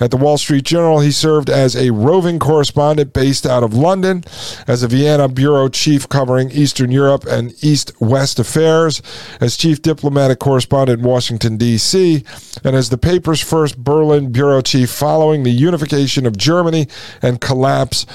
At 0.00 0.10
the 0.10 0.16
Wall 0.16 0.38
Street 0.38 0.64
Journal, 0.64 1.00
he 1.00 1.10
served 1.10 1.48
as 1.48 1.76
a 1.76 1.90
roving 1.90 2.38
correspondent 2.38 3.12
based 3.12 3.46
out 3.46 3.62
of 3.62 3.74
London, 3.74 4.24
as 4.66 4.82
a 4.82 4.88
Vienna 4.88 5.28
bureau 5.28 5.68
chief 5.68 6.08
covering 6.08 6.50
Eastern 6.50 6.90
Europe 6.90 7.24
and 7.26 7.54
East 7.62 7.92
West 8.00 8.38
affairs, 8.38 9.00
as 9.40 9.56
chief 9.56 9.80
diplomatic 9.82 10.38
correspondent 10.38 11.00
in 11.00 11.06
Washington, 11.06 11.56
D.C., 11.56 12.24
and 12.62 12.76
as 12.76 12.90
the 12.90 12.98
paper's 12.98 13.40
first 13.40 13.78
Berlin 13.78 14.32
bureau 14.32 14.60
chief 14.60 14.90
following 14.90 15.42
the 15.42 15.50
unification 15.50 16.26
of 16.26 16.36
Germany 16.36 16.88
and 17.22 17.40
collapse 17.40 18.06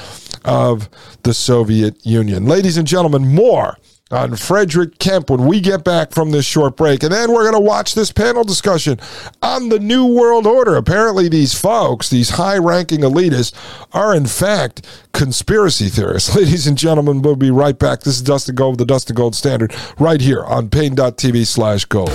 of 0.46 0.90
the 1.24 1.34
Soviet 1.34 2.06
Union. 2.06 2.46
Ladies 2.46 2.78
and 2.78 2.88
gentlemen, 2.88 3.34
more 3.34 3.78
on 4.12 4.36
Frederick 4.36 4.98
Kempe 4.98 5.30
when 5.30 5.46
we 5.46 5.62
get 5.62 5.84
back 5.84 6.12
from 6.12 6.32
this 6.32 6.46
short 6.46 6.76
break. 6.76 7.04
And 7.04 7.12
then 7.12 7.32
we're 7.32 7.44
going 7.44 7.54
to 7.54 7.60
watch 7.60 7.94
this 7.94 8.12
panel 8.12 8.44
discussion 8.44 9.00
on 9.42 9.70
the 9.70 9.80
New 9.80 10.06
World 10.06 10.48
Order. 10.48 10.76
Apparently, 10.76 11.30
these 11.30 11.54
folks, 11.60 12.10
these 12.10 12.32
high 12.32 12.58
ranking 12.58 13.02
elitists, 13.02 13.54
are 13.94 14.16
in 14.16 14.26
fact 14.26 14.86
conspiracy 15.14 15.90
theorists. 15.90 16.36
Ladies 16.40 16.66
and 16.66 16.78
gentlemen, 16.78 17.22
we'll 17.22 17.36
be 17.36 17.52
right 17.52 17.78
back. 17.78 18.02
This 18.02 18.16
is 18.16 18.22
Dustin 18.22 18.56
Gold, 18.56 18.80
the 18.80 18.86
Dustin 18.86 19.16
Gold 19.16 19.36
Standard, 19.36 19.76
right 20.00 20.22
here 20.22 20.44
on 20.44 20.70
paine.tv 20.70 21.46
slash 21.46 21.86
gold. 21.86 22.10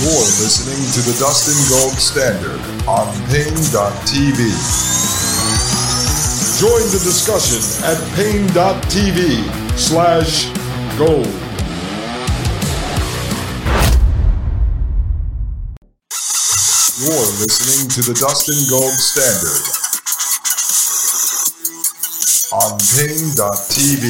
You're 0.00 0.24
listening 0.40 0.80
to 0.94 1.10
the 1.10 1.18
Dustin 1.18 1.60
Gold 1.68 1.98
Standard 1.98 2.58
on 2.88 3.06
paine.tv. 3.28 4.38
Join 6.60 6.82
the 6.90 7.00
discussion 7.02 7.60
at 7.84 7.98
paine.tv 8.16 9.78
slash 9.78 10.59
gold. 11.00 11.26
You're 17.00 17.30
listening 17.40 17.88
to 17.88 18.02
the 18.02 18.12
Dustin 18.20 18.68
Gold 18.68 18.92
Standard 18.92 19.64
on 22.52 22.78
paine.tv. 22.92 24.04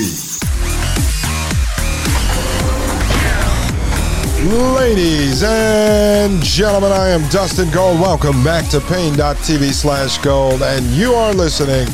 Ladies 4.74 5.44
and 5.44 6.42
gentlemen, 6.42 6.90
I 6.90 7.10
am 7.10 7.22
Dustin 7.28 7.70
Gold. 7.70 8.00
Welcome 8.00 8.42
back 8.42 8.68
to 8.70 8.80
paine.tv 8.80 9.72
slash 9.72 10.18
gold, 10.18 10.62
and 10.62 10.84
you 10.86 11.14
are 11.14 11.32
listening 11.32 11.86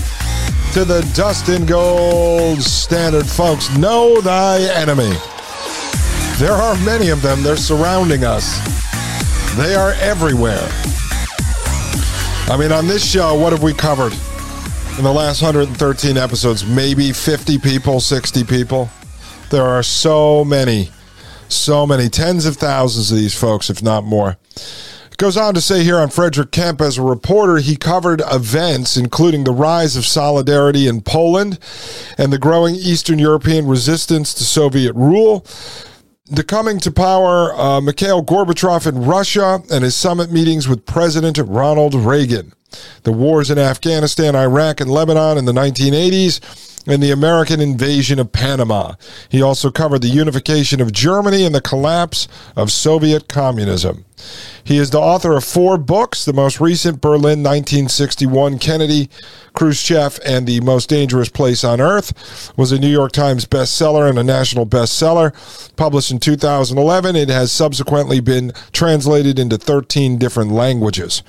to 0.76 0.84
the 0.84 1.10
Dustin 1.14 1.64
Gold 1.64 2.60
Standard. 2.60 3.26
Folks, 3.26 3.74
know 3.78 4.20
thy 4.20 4.60
enemy. 4.74 5.10
There 6.36 6.52
are 6.52 6.76
many 6.84 7.08
of 7.08 7.22
them, 7.22 7.42
they're 7.42 7.56
surrounding 7.56 8.24
us, 8.24 8.58
they 9.56 9.74
are 9.74 9.92
everywhere. 9.92 10.68
I 12.52 12.58
mean, 12.60 12.72
on 12.72 12.86
this 12.86 13.10
show, 13.10 13.34
what 13.34 13.54
have 13.54 13.62
we 13.62 13.72
covered 13.72 14.12
in 14.98 15.04
the 15.04 15.12
last 15.12 15.40
113 15.40 16.18
episodes? 16.18 16.66
Maybe 16.66 17.10
50 17.10 17.58
people, 17.58 17.98
60 17.98 18.44
people. 18.44 18.90
There 19.48 19.64
are 19.64 19.82
so 19.82 20.44
many 20.44 20.90
so 21.48 21.86
many, 21.86 22.08
tens 22.08 22.46
of 22.46 22.56
thousands 22.56 23.12
of 23.12 23.18
these 23.18 23.38
folks, 23.38 23.70
if 23.70 23.82
not 23.82 24.04
more. 24.04 24.36
Goes 25.18 25.38
on 25.38 25.54
to 25.54 25.62
say 25.62 25.82
here 25.82 25.98
on 25.98 26.10
Frederick 26.10 26.50
Kempe, 26.50 26.82
as 26.82 26.98
a 26.98 27.02
reporter, 27.02 27.56
he 27.56 27.76
covered 27.76 28.20
events 28.30 28.98
including 28.98 29.44
the 29.44 29.52
rise 29.52 29.96
of 29.96 30.04
solidarity 30.04 30.86
in 30.86 31.00
Poland 31.00 31.58
and 32.18 32.30
the 32.30 32.38
growing 32.38 32.74
Eastern 32.74 33.18
European 33.18 33.66
resistance 33.66 34.34
to 34.34 34.44
Soviet 34.44 34.94
rule 34.94 35.46
the 36.28 36.42
coming 36.42 36.80
to 36.80 36.90
power 36.90 37.54
uh, 37.54 37.80
Mikhail 37.80 38.22
Gorbachev 38.22 38.86
in 38.86 39.04
Russia 39.04 39.62
and 39.70 39.84
his 39.84 39.94
summit 39.94 40.32
meetings 40.32 40.66
with 40.66 40.84
President 40.84 41.38
Ronald 41.38 41.94
Reagan, 41.94 42.52
the 43.04 43.12
wars 43.12 43.48
in 43.48 43.58
Afghanistan, 43.58 44.34
Iraq, 44.34 44.80
and 44.80 44.90
Lebanon 44.90 45.38
in 45.38 45.44
the 45.44 45.52
1980s, 45.52 46.75
and 46.86 47.02
the 47.02 47.10
American 47.10 47.60
invasion 47.60 48.18
of 48.18 48.32
Panama. 48.32 48.94
He 49.28 49.42
also 49.42 49.70
covered 49.70 50.02
the 50.02 50.08
unification 50.08 50.80
of 50.80 50.92
Germany 50.92 51.44
and 51.44 51.54
the 51.54 51.60
collapse 51.60 52.28
of 52.54 52.70
Soviet 52.70 53.28
communism. 53.28 54.04
He 54.64 54.78
is 54.78 54.90
the 54.90 54.98
author 54.98 55.36
of 55.36 55.44
four 55.44 55.76
books, 55.76 56.24
the 56.24 56.32
most 56.32 56.60
recent 56.60 57.00
Berlin 57.00 57.42
1961 57.42 58.58
Kennedy, 58.58 59.10
Khrushchev, 59.54 60.18
and 60.24 60.46
the 60.46 60.60
Most 60.60 60.88
Dangerous 60.88 61.28
Place 61.28 61.64
on 61.64 61.80
Earth, 61.80 62.52
was 62.56 62.72
a 62.72 62.78
New 62.78 62.88
York 62.88 63.12
Times 63.12 63.44
bestseller 63.44 64.08
and 64.08 64.18
a 64.18 64.24
national 64.24 64.66
bestseller. 64.66 65.32
Published 65.76 66.10
in 66.10 66.18
2011, 66.18 67.14
it 67.14 67.28
has 67.28 67.52
subsequently 67.52 68.20
been 68.20 68.52
translated 68.72 69.38
into 69.38 69.58
13 69.58 70.18
different 70.18 70.50
languages. 70.50 71.22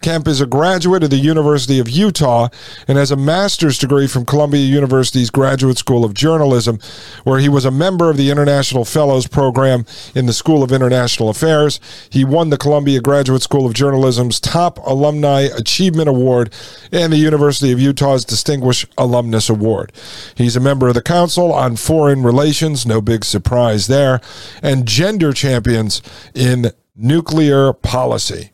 Kempe 0.00 0.28
is 0.28 0.40
a 0.40 0.46
graduate 0.46 1.04
of 1.04 1.10
the 1.10 1.16
University 1.16 1.78
of 1.78 1.88
Utah 1.88 2.48
and 2.88 2.96
has 2.96 3.10
a 3.10 3.16
master's 3.16 3.76
degree 3.76 4.06
from 4.06 4.24
Columbia 4.24 4.64
University's 4.64 5.28
Graduate 5.28 5.76
School 5.76 6.04
of 6.06 6.14
Journalism, 6.14 6.78
where 7.24 7.38
he 7.38 7.50
was 7.50 7.66
a 7.66 7.70
member 7.70 8.08
of 8.08 8.16
the 8.16 8.30
International 8.30 8.86
Fellows 8.86 9.26
Program 9.26 9.84
in 10.14 10.24
the 10.24 10.32
School 10.32 10.62
of 10.62 10.72
International 10.72 11.28
Affairs. 11.28 11.80
He 12.08 12.24
won 12.24 12.48
the 12.48 12.56
Columbia 12.56 13.00
Graduate 13.00 13.42
School 13.42 13.66
of 13.66 13.74
Journalism's 13.74 14.40
Top 14.40 14.78
Alumni 14.86 15.42
Achievement 15.42 16.08
Award 16.08 16.52
and 16.90 17.12
the 17.12 17.18
University 17.18 17.70
of 17.70 17.78
Utah's 17.78 18.24
Distinguished 18.24 18.86
Alumnus 18.96 19.50
Award. 19.50 19.92
He's 20.34 20.56
a 20.56 20.60
member 20.60 20.88
of 20.88 20.94
the 20.94 21.02
Council 21.02 21.52
on 21.52 21.76
Foreign 21.76 22.22
Relations, 22.22 22.86
no 22.86 23.02
big 23.02 23.24
surprise 23.24 23.86
there, 23.86 24.20
and 24.62 24.88
Gender 24.88 25.34
Champions 25.34 26.00
in 26.34 26.72
Nuclear 26.96 27.74
Policy. 27.74 28.52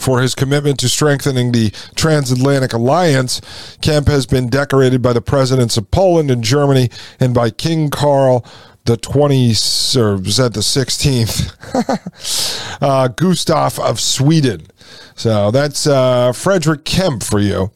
For 0.00 0.20
his 0.20 0.34
commitment 0.34 0.80
to 0.80 0.88
strengthening 0.88 1.52
the 1.52 1.70
transatlantic 1.94 2.72
alliance, 2.72 3.40
Kempe 3.80 4.08
has 4.08 4.26
been 4.26 4.48
decorated 4.48 5.02
by 5.02 5.12
the 5.12 5.20
presidents 5.20 5.76
of 5.76 5.88
Poland 5.92 6.32
and 6.32 6.42
Germany 6.42 6.90
and 7.20 7.32
by 7.32 7.50
King 7.50 7.90
Carl 7.90 8.44
the 8.86 8.96
20th, 8.96 9.96
or 9.96 10.16
was 10.16 10.36
the 10.36 10.50
16th? 10.50 11.54
uh, 12.82 13.08
Gustav 13.08 13.78
of 13.78 14.00
Sweden. 14.00 14.66
So 15.14 15.50
that's 15.50 15.86
uh, 15.86 16.32
Frederick 16.32 16.84
Kempe 16.84 17.22
for 17.22 17.38
you. 17.38 17.70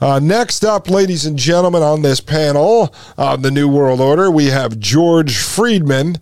Uh, 0.00 0.18
next 0.18 0.64
up, 0.64 0.90
ladies 0.90 1.24
and 1.24 1.38
gentlemen, 1.38 1.82
on 1.82 2.02
this 2.02 2.20
panel 2.20 2.92
on 3.16 3.42
the 3.42 3.52
New 3.52 3.68
World 3.68 4.00
Order, 4.00 4.30
we 4.30 4.46
have 4.46 4.78
George 4.80 5.38
Friedman. 5.38 6.18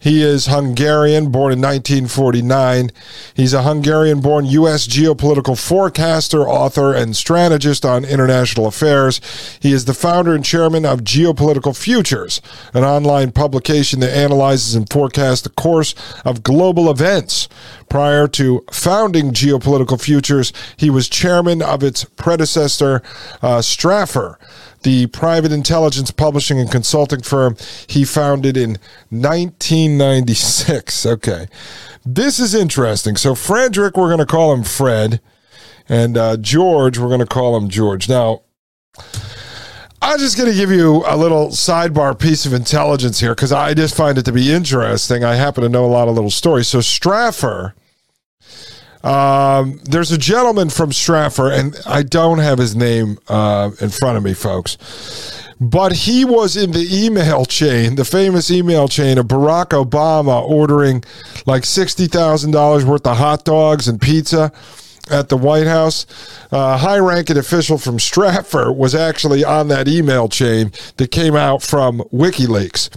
He 0.00 0.22
is 0.22 0.46
Hungarian, 0.46 1.30
born 1.32 1.52
in 1.52 1.60
1949. 1.60 2.90
He's 3.34 3.52
a 3.52 3.64
Hungarian 3.64 4.20
born 4.20 4.44
U.S. 4.46 4.86
geopolitical 4.86 5.58
forecaster, 5.58 6.48
author, 6.48 6.94
and 6.94 7.16
strategist 7.16 7.84
on 7.84 8.04
international 8.04 8.66
affairs. 8.66 9.20
He 9.60 9.72
is 9.72 9.86
the 9.86 9.94
founder 9.94 10.34
and 10.34 10.44
chairman 10.44 10.84
of 10.84 11.00
Geopolitical 11.00 11.76
Futures, 11.76 12.40
an 12.74 12.84
online 12.84 13.32
publication 13.32 13.98
that 14.00 14.16
analyzes 14.16 14.76
and 14.76 14.88
forecasts 14.88 15.42
the 15.42 15.50
course 15.50 15.96
of 16.24 16.44
global 16.44 16.90
events. 16.90 17.48
Prior 17.88 18.28
to 18.28 18.64
founding 18.70 19.32
Geopolitical 19.32 20.00
Futures, 20.00 20.52
he 20.76 20.90
was 20.90 21.08
chairman 21.08 21.60
of 21.60 21.82
its 21.82 22.04
predecessor, 22.04 23.02
uh, 23.42 23.58
Stratfor 23.58 24.36
the 24.82 25.06
private 25.08 25.52
intelligence 25.52 26.10
publishing 26.10 26.58
and 26.58 26.70
consulting 26.70 27.22
firm 27.22 27.56
he 27.86 28.04
founded 28.04 28.56
in 28.56 28.78
1996. 29.10 31.06
Okay. 31.18 31.48
This 32.04 32.38
is 32.38 32.54
interesting. 32.54 33.16
So, 33.16 33.34
Frederick, 33.34 33.96
we're 33.96 34.08
going 34.08 34.18
to 34.18 34.26
call 34.26 34.52
him 34.52 34.64
Fred, 34.64 35.20
and 35.88 36.16
uh, 36.16 36.36
George, 36.36 36.98
we're 36.98 37.08
going 37.08 37.20
to 37.20 37.26
call 37.26 37.56
him 37.56 37.68
George. 37.68 38.08
Now, 38.08 38.42
I'm 40.00 40.18
just 40.18 40.36
going 40.36 40.50
to 40.50 40.56
give 40.56 40.70
you 40.70 41.02
a 41.06 41.16
little 41.16 41.48
sidebar 41.48 42.18
piece 42.18 42.46
of 42.46 42.52
intelligence 42.52 43.20
here 43.20 43.34
because 43.34 43.52
I 43.52 43.74
just 43.74 43.96
find 43.96 44.16
it 44.16 44.24
to 44.24 44.32
be 44.32 44.52
interesting. 44.52 45.24
I 45.24 45.34
happen 45.34 45.62
to 45.62 45.68
know 45.68 45.84
a 45.84 45.86
lot 45.86 46.08
of 46.08 46.14
little 46.14 46.30
stories. 46.30 46.68
So, 46.68 46.78
Stratfor 46.78 47.72
um, 49.04 49.80
there's 49.84 50.12
a 50.12 50.18
gentleman 50.18 50.70
from 50.70 50.90
Stratfor, 50.90 51.56
and 51.56 51.76
I 51.86 52.02
don't 52.02 52.38
have 52.38 52.58
his 52.58 52.74
name 52.74 53.18
uh, 53.28 53.70
in 53.80 53.90
front 53.90 54.16
of 54.16 54.24
me, 54.24 54.34
folks. 54.34 54.76
But 55.60 55.92
he 55.92 56.24
was 56.24 56.56
in 56.56 56.70
the 56.70 56.86
email 57.04 57.44
chain, 57.44 57.96
the 57.96 58.04
famous 58.04 58.50
email 58.50 58.86
chain 58.86 59.18
of 59.18 59.26
Barack 59.26 59.70
Obama 59.70 60.40
ordering 60.42 61.02
like 61.46 61.64
$60,000 61.64 62.84
worth 62.84 63.06
of 63.06 63.16
hot 63.16 63.44
dogs 63.44 63.88
and 63.88 64.00
pizza 64.00 64.52
at 65.10 65.28
the 65.28 65.36
White 65.36 65.66
House. 65.66 66.06
A 66.52 66.76
high 66.76 66.98
ranking 66.98 67.38
official 67.38 67.76
from 67.78 67.98
Stratfor 67.98 68.74
was 68.76 68.94
actually 68.94 69.44
on 69.44 69.68
that 69.68 69.88
email 69.88 70.28
chain 70.28 70.70
that 70.96 71.10
came 71.10 71.34
out 71.34 71.62
from 71.62 72.00
WikiLeaks. 72.12 72.90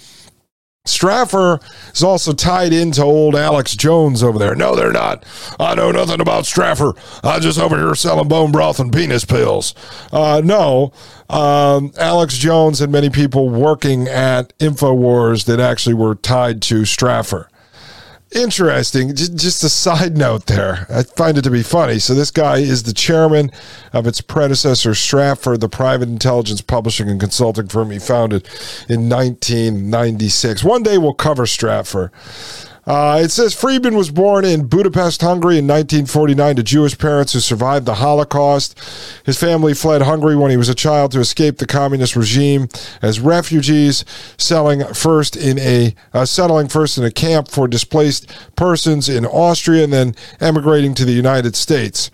Stratfor 0.86 1.62
is 1.94 2.02
also 2.02 2.34
tied 2.34 2.74
into 2.74 3.04
old 3.04 3.36
Alex 3.36 3.76
Jones 3.76 4.24
over 4.24 4.40
there. 4.40 4.56
No, 4.56 4.76
they're 4.76 4.92
not. 4.92 5.24
I 5.60 5.76
know 5.76 5.92
nothing 5.92 6.20
about 6.20 6.46
Stratfor. 6.46 6.98
I 7.24 7.38
just 7.38 7.60
over 7.60 7.78
here 7.78 7.94
selling 7.94 8.28
bone 8.28 8.52
broth 8.52 8.80
and 8.80 8.92
penis 8.92 9.24
pills. 9.24 9.76
Uh, 10.12 10.42
no, 10.44 10.92
um, 11.30 11.92
Alex 12.00 12.36
Jones 12.36 12.82
and 12.82 12.92
many 12.92 13.12
people 13.12 13.48
working 13.48 14.08
at 14.08 14.58
InfoWars 14.58 15.46
that 15.46 15.60
actually 15.60 15.94
were 15.94 16.16
tied 16.16 16.64
to 16.64 16.82
Stratfor. 16.82 17.46
Interesting. 18.34 19.14
Just 19.14 19.62
a 19.64 19.70
side 19.70 20.16
note 20.16 20.46
there. 20.46 20.86
I 20.90 21.04
find 21.04 21.38
it 21.38 21.42
to 21.42 21.52
be 21.52 21.64
funny. 21.64 22.00
So, 22.00 22.14
this 22.14 22.32
guy 22.32 22.60
is 22.60 22.84
the 22.84 22.94
chairman 22.94 23.52
of 23.92 24.08
its 24.08 24.22
predecessor, 24.22 24.92
Stratfor, 24.92 25.60
the 25.60 25.68
private 25.68 26.08
intelligence 26.08 26.62
publishing 26.62 27.10
and 27.10 27.20
consulting 27.20 27.68
firm 27.68 27.92
he 27.92 28.00
founded 28.00 28.48
in 28.88 29.10
1996. 29.10 30.64
One 30.64 30.82
day 30.82 30.98
we'll 30.98 31.14
cover 31.14 31.44
Stratfor. 31.44 32.10
Uh, 32.86 33.22
it 33.24 33.30
says 33.30 33.54
Friedman 33.54 33.96
was 33.96 34.10
born 34.10 34.44
in 34.44 34.66
Budapest, 34.66 35.22
Hungary 35.22 35.60
in 35.60 35.68
1949 35.68 36.56
to 36.56 36.64
Jewish 36.64 36.98
parents 36.98 37.34
who 37.34 37.40
survived 37.40 37.86
the 37.86 37.96
Holocaust. 37.96 38.80
His 39.24 39.40
family 39.40 39.76
fled 39.76 40.02
Hungary 40.02 40.36
when 40.36 40.50
he 40.50 40.58
was 40.58 40.70
a 40.70 40.76
child 40.76 41.12
to 41.12 41.20
escape 41.20 41.58
the 41.58 41.68
communist 41.68 42.16
regime 42.16 42.70
as 43.02 43.20
refugees, 43.20 44.04
selling 44.38 44.84
first 44.96 45.36
in 45.36 45.60
a 45.60 45.94
uh, 46.14 46.26
settling 46.26 46.70
first 46.70 46.98
in 46.98 47.04
a 47.04 47.12
camp 47.12 47.48
for 47.48 47.68
displaced 47.68 48.28
persons 48.56 49.08
in 49.08 49.26
Austria 49.28 49.84
and 49.84 49.94
then 49.94 50.16
emigrating 50.40 50.96
to 50.96 51.06
the 51.06 51.12
United 51.12 51.56
States. 51.56 52.10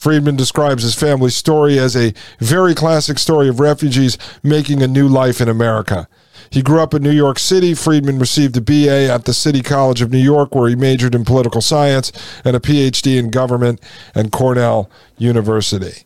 Friedman 0.00 0.34
describes 0.34 0.82
his 0.82 0.94
family's 0.94 1.36
story 1.36 1.78
as 1.78 1.94
a 1.94 2.14
very 2.38 2.74
classic 2.74 3.18
story 3.18 3.50
of 3.50 3.60
refugees 3.60 4.16
making 4.42 4.82
a 4.82 4.88
new 4.88 5.06
life 5.06 5.42
in 5.42 5.48
America. 5.48 6.08
He 6.48 6.62
grew 6.62 6.80
up 6.80 6.94
in 6.94 7.02
New 7.02 7.10
York 7.10 7.38
City. 7.38 7.74
Friedman 7.74 8.18
received 8.18 8.56
a 8.56 8.62
BA 8.62 9.12
at 9.12 9.26
the 9.26 9.34
City 9.34 9.60
College 9.60 10.00
of 10.00 10.10
New 10.10 10.18
York, 10.18 10.54
where 10.54 10.70
he 10.70 10.74
majored 10.74 11.14
in 11.14 11.26
political 11.26 11.60
science, 11.60 12.12
and 12.46 12.56
a 12.56 12.60
PhD 12.60 13.18
in 13.18 13.30
government 13.30 13.78
and 14.14 14.32
Cornell 14.32 14.90
University. 15.18 16.04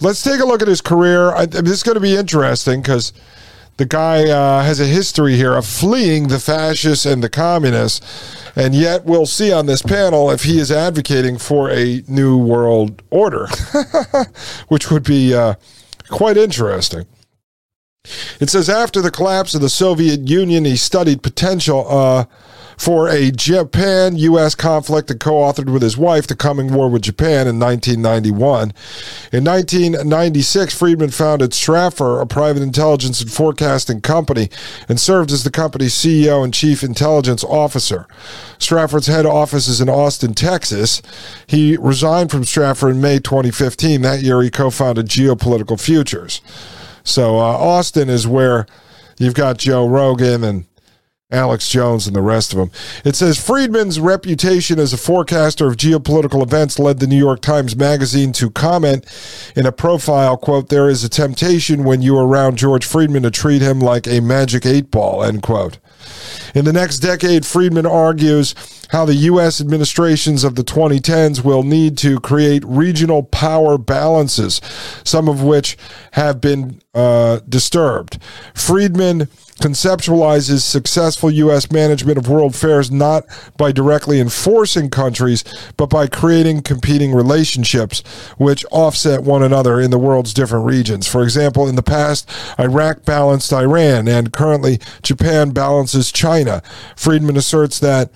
Let's 0.00 0.22
take 0.22 0.38
a 0.38 0.46
look 0.46 0.62
at 0.62 0.68
his 0.68 0.80
career. 0.80 1.32
I, 1.32 1.46
this 1.46 1.72
is 1.72 1.82
going 1.82 1.96
to 1.96 2.00
be 2.00 2.14
interesting 2.14 2.80
because 2.80 3.12
the 3.76 3.86
guy 3.86 4.28
uh, 4.28 4.62
has 4.62 4.80
a 4.80 4.86
history 4.86 5.36
here 5.36 5.54
of 5.54 5.66
fleeing 5.66 6.28
the 6.28 6.38
fascists 6.38 7.06
and 7.06 7.22
the 7.22 7.30
communists, 7.30 8.00
and 8.54 8.74
yet 8.74 9.04
we'll 9.04 9.26
see 9.26 9.52
on 9.52 9.66
this 9.66 9.82
panel 9.82 10.30
if 10.30 10.42
he 10.44 10.58
is 10.58 10.70
advocating 10.70 11.38
for 11.38 11.70
a 11.70 12.02
new 12.06 12.36
world 12.36 13.02
order, 13.10 13.48
which 14.68 14.90
would 14.90 15.04
be 15.04 15.34
uh, 15.34 15.54
quite 16.08 16.36
interesting. 16.36 17.06
It 18.40 18.50
says 18.50 18.68
after 18.68 19.00
the 19.00 19.10
collapse 19.10 19.54
of 19.54 19.60
the 19.60 19.68
Soviet 19.68 20.28
Union, 20.28 20.64
he 20.64 20.76
studied 20.76 21.22
potential 21.22 21.86
uh, 21.88 22.24
for 22.76 23.08
a 23.08 23.30
Japan 23.30 24.16
U.S. 24.16 24.54
conflict 24.54 25.10
and 25.10 25.20
co 25.20 25.32
authored 25.32 25.72
with 25.72 25.82
his 25.82 25.96
wife 25.96 26.26
The 26.26 26.36
Coming 26.36 26.72
War 26.72 26.88
with 26.88 27.02
Japan 27.02 27.46
in 27.46 27.58
1991. 27.58 28.72
In 29.32 29.44
1996, 29.44 30.76
Friedman 30.76 31.10
founded 31.10 31.50
Stratfor, 31.50 32.20
a 32.20 32.26
private 32.26 32.62
intelligence 32.62 33.20
and 33.20 33.30
forecasting 33.30 34.00
company, 34.00 34.48
and 34.88 35.00
served 35.00 35.30
as 35.32 35.44
the 35.44 35.50
company's 35.50 35.94
CEO 35.94 36.44
and 36.44 36.52
chief 36.54 36.82
intelligence 36.82 37.44
officer. 37.44 38.06
Stratfor's 38.58 39.06
head 39.06 39.26
office 39.26 39.68
is 39.68 39.80
in 39.80 39.88
Austin, 39.88 40.34
Texas. 40.34 41.02
He 41.46 41.76
resigned 41.76 42.30
from 42.30 42.42
Stratfor 42.42 42.90
in 42.90 43.00
May 43.00 43.18
2015. 43.18 44.02
That 44.02 44.22
year, 44.22 44.42
he 44.42 44.50
co 44.50 44.70
founded 44.70 45.06
Geopolitical 45.06 45.80
Futures. 45.80 46.40
So 47.04 47.38
uh, 47.38 47.42
Austin 47.42 48.08
is 48.08 48.26
where 48.26 48.66
you've 49.18 49.34
got 49.34 49.58
Joe 49.58 49.86
Rogan 49.86 50.44
and 50.44 50.66
Alex 51.32 51.68
Jones 51.68 52.06
and 52.06 52.14
the 52.14 52.22
rest 52.22 52.52
of 52.52 52.58
them. 52.58 52.70
It 53.04 53.16
says 53.16 53.44
Friedman's 53.44 53.98
reputation 53.98 54.78
as 54.78 54.92
a 54.92 54.98
forecaster 54.98 55.66
of 55.66 55.76
geopolitical 55.76 56.42
events 56.42 56.78
led 56.78 57.00
the 57.00 57.06
New 57.06 57.16
York 57.16 57.40
Times 57.40 57.74
Magazine 57.74 58.32
to 58.34 58.50
comment 58.50 59.06
in 59.56 59.66
a 59.66 59.72
profile, 59.72 60.36
quote, 60.36 60.68
there 60.68 60.88
is 60.88 61.02
a 61.02 61.08
temptation 61.08 61.84
when 61.84 62.02
you 62.02 62.16
are 62.16 62.26
around 62.26 62.58
George 62.58 62.84
Friedman 62.84 63.22
to 63.22 63.30
treat 63.30 63.62
him 63.62 63.80
like 63.80 64.06
a 64.06 64.20
magic 64.20 64.66
eight 64.66 64.90
ball, 64.90 65.24
end 65.24 65.42
quote. 65.42 65.78
In 66.54 66.64
the 66.64 66.72
next 66.72 66.98
decade, 66.98 67.46
Friedman 67.46 67.86
argues 67.86 68.54
how 68.92 69.06
the 69.06 69.14
U.S. 69.14 69.58
administrations 69.60 70.44
of 70.44 70.54
the 70.54 70.62
2010s 70.62 71.42
will 71.42 71.62
need 71.62 71.96
to 71.98 72.20
create 72.20 72.62
regional 72.66 73.22
power 73.22 73.78
balances, 73.78 74.60
some 75.02 75.28
of 75.28 75.42
which 75.42 75.78
have 76.12 76.42
been 76.42 76.80
uh, 76.94 77.40
disturbed. 77.48 78.18
Friedman 78.54 79.28
conceptualizes 79.62 80.60
successful 80.60 81.30
U.S. 81.30 81.72
management 81.72 82.18
of 82.18 82.28
world 82.28 82.54
affairs 82.54 82.90
not 82.90 83.24
by 83.56 83.72
directly 83.72 84.20
enforcing 84.20 84.90
countries, 84.90 85.42
but 85.78 85.86
by 85.86 86.06
creating 86.06 86.60
competing 86.60 87.14
relationships 87.14 88.00
which 88.36 88.62
offset 88.70 89.22
one 89.22 89.42
another 89.42 89.80
in 89.80 89.90
the 89.90 89.98
world's 89.98 90.34
different 90.34 90.66
regions. 90.66 91.06
For 91.06 91.22
example, 91.22 91.66
in 91.66 91.76
the 91.76 91.82
past, 91.82 92.28
Iraq 92.58 93.06
balanced 93.06 93.54
Iran, 93.54 94.06
and 94.06 94.34
currently 94.34 94.80
Japan 95.02 95.52
balances 95.52 96.12
China. 96.12 96.62
Friedman 96.94 97.38
asserts 97.38 97.78
that 97.78 98.10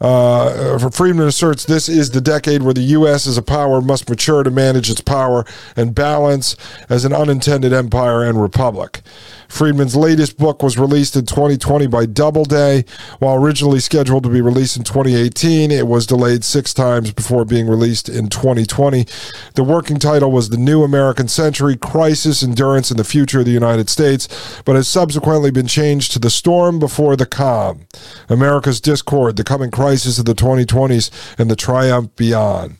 uh, 0.00 0.78
Friedman 0.90 1.26
asserts 1.26 1.64
this 1.64 1.88
is 1.88 2.10
the 2.10 2.20
decade 2.20 2.62
where 2.62 2.74
the 2.74 2.80
U.S. 2.80 3.26
as 3.26 3.36
a 3.36 3.42
power 3.42 3.80
must 3.80 4.08
mature 4.08 4.42
to 4.42 4.50
manage 4.50 4.90
its 4.90 5.00
power 5.00 5.44
and 5.76 5.94
balance 5.94 6.56
as 6.88 7.04
an 7.04 7.12
unintended 7.12 7.72
empire 7.72 8.24
and 8.24 8.40
republic. 8.40 9.02
Friedman's 9.50 9.96
latest 9.96 10.38
book 10.38 10.62
was 10.62 10.78
released 10.78 11.16
in 11.16 11.26
2020 11.26 11.88
by 11.88 12.06
Doubleday. 12.06 12.84
While 13.18 13.34
originally 13.34 13.80
scheduled 13.80 14.22
to 14.22 14.30
be 14.30 14.40
released 14.40 14.76
in 14.76 14.84
2018, 14.84 15.70
it 15.70 15.86
was 15.86 16.06
delayed 16.06 16.44
six 16.44 16.72
times 16.72 17.12
before 17.12 17.44
being 17.44 17.66
released 17.66 18.08
in 18.08 18.28
2020. 18.28 19.06
The 19.54 19.64
working 19.64 19.98
title 19.98 20.30
was 20.30 20.48
The 20.48 20.56
New 20.56 20.82
American 20.84 21.28
Century 21.28 21.76
Crisis, 21.76 22.42
Endurance, 22.42 22.90
and 22.90 22.98
the 22.98 23.04
Future 23.04 23.40
of 23.40 23.44
the 23.44 23.50
United 23.50 23.90
States, 23.90 24.62
but 24.64 24.76
has 24.76 24.88
subsequently 24.88 25.50
been 25.50 25.66
changed 25.66 26.12
to 26.12 26.18
The 26.18 26.30
Storm 26.30 26.78
Before 26.78 27.16
the 27.16 27.26
Calm 27.26 27.86
America's 28.28 28.80
Discord, 28.80 29.36
the 29.36 29.44
Coming 29.44 29.72
Crisis 29.72 30.18
of 30.18 30.24
the 30.24 30.34
2020s, 30.34 31.10
and 31.38 31.50
the 31.50 31.56
Triumph 31.56 32.14
Beyond. 32.14 32.79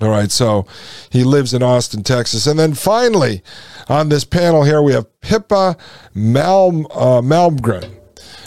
All 0.00 0.10
right, 0.10 0.30
so 0.30 0.66
he 1.10 1.22
lives 1.22 1.54
in 1.54 1.62
Austin, 1.62 2.02
Texas. 2.02 2.46
And 2.48 2.58
then 2.58 2.74
finally, 2.74 3.42
on 3.88 4.08
this 4.08 4.24
panel 4.24 4.64
here, 4.64 4.82
we 4.82 4.92
have 4.92 5.20
Pippa 5.20 5.76
Mal, 6.12 6.86
uh, 6.90 7.20
Malmgren. 7.20 7.94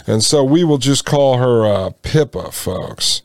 And 0.06 0.22
so 0.22 0.44
we 0.44 0.62
will 0.62 0.78
just 0.78 1.06
call 1.06 1.38
her 1.38 1.66
uh, 1.66 1.90
Pippa, 2.02 2.52
folks. 2.52 3.22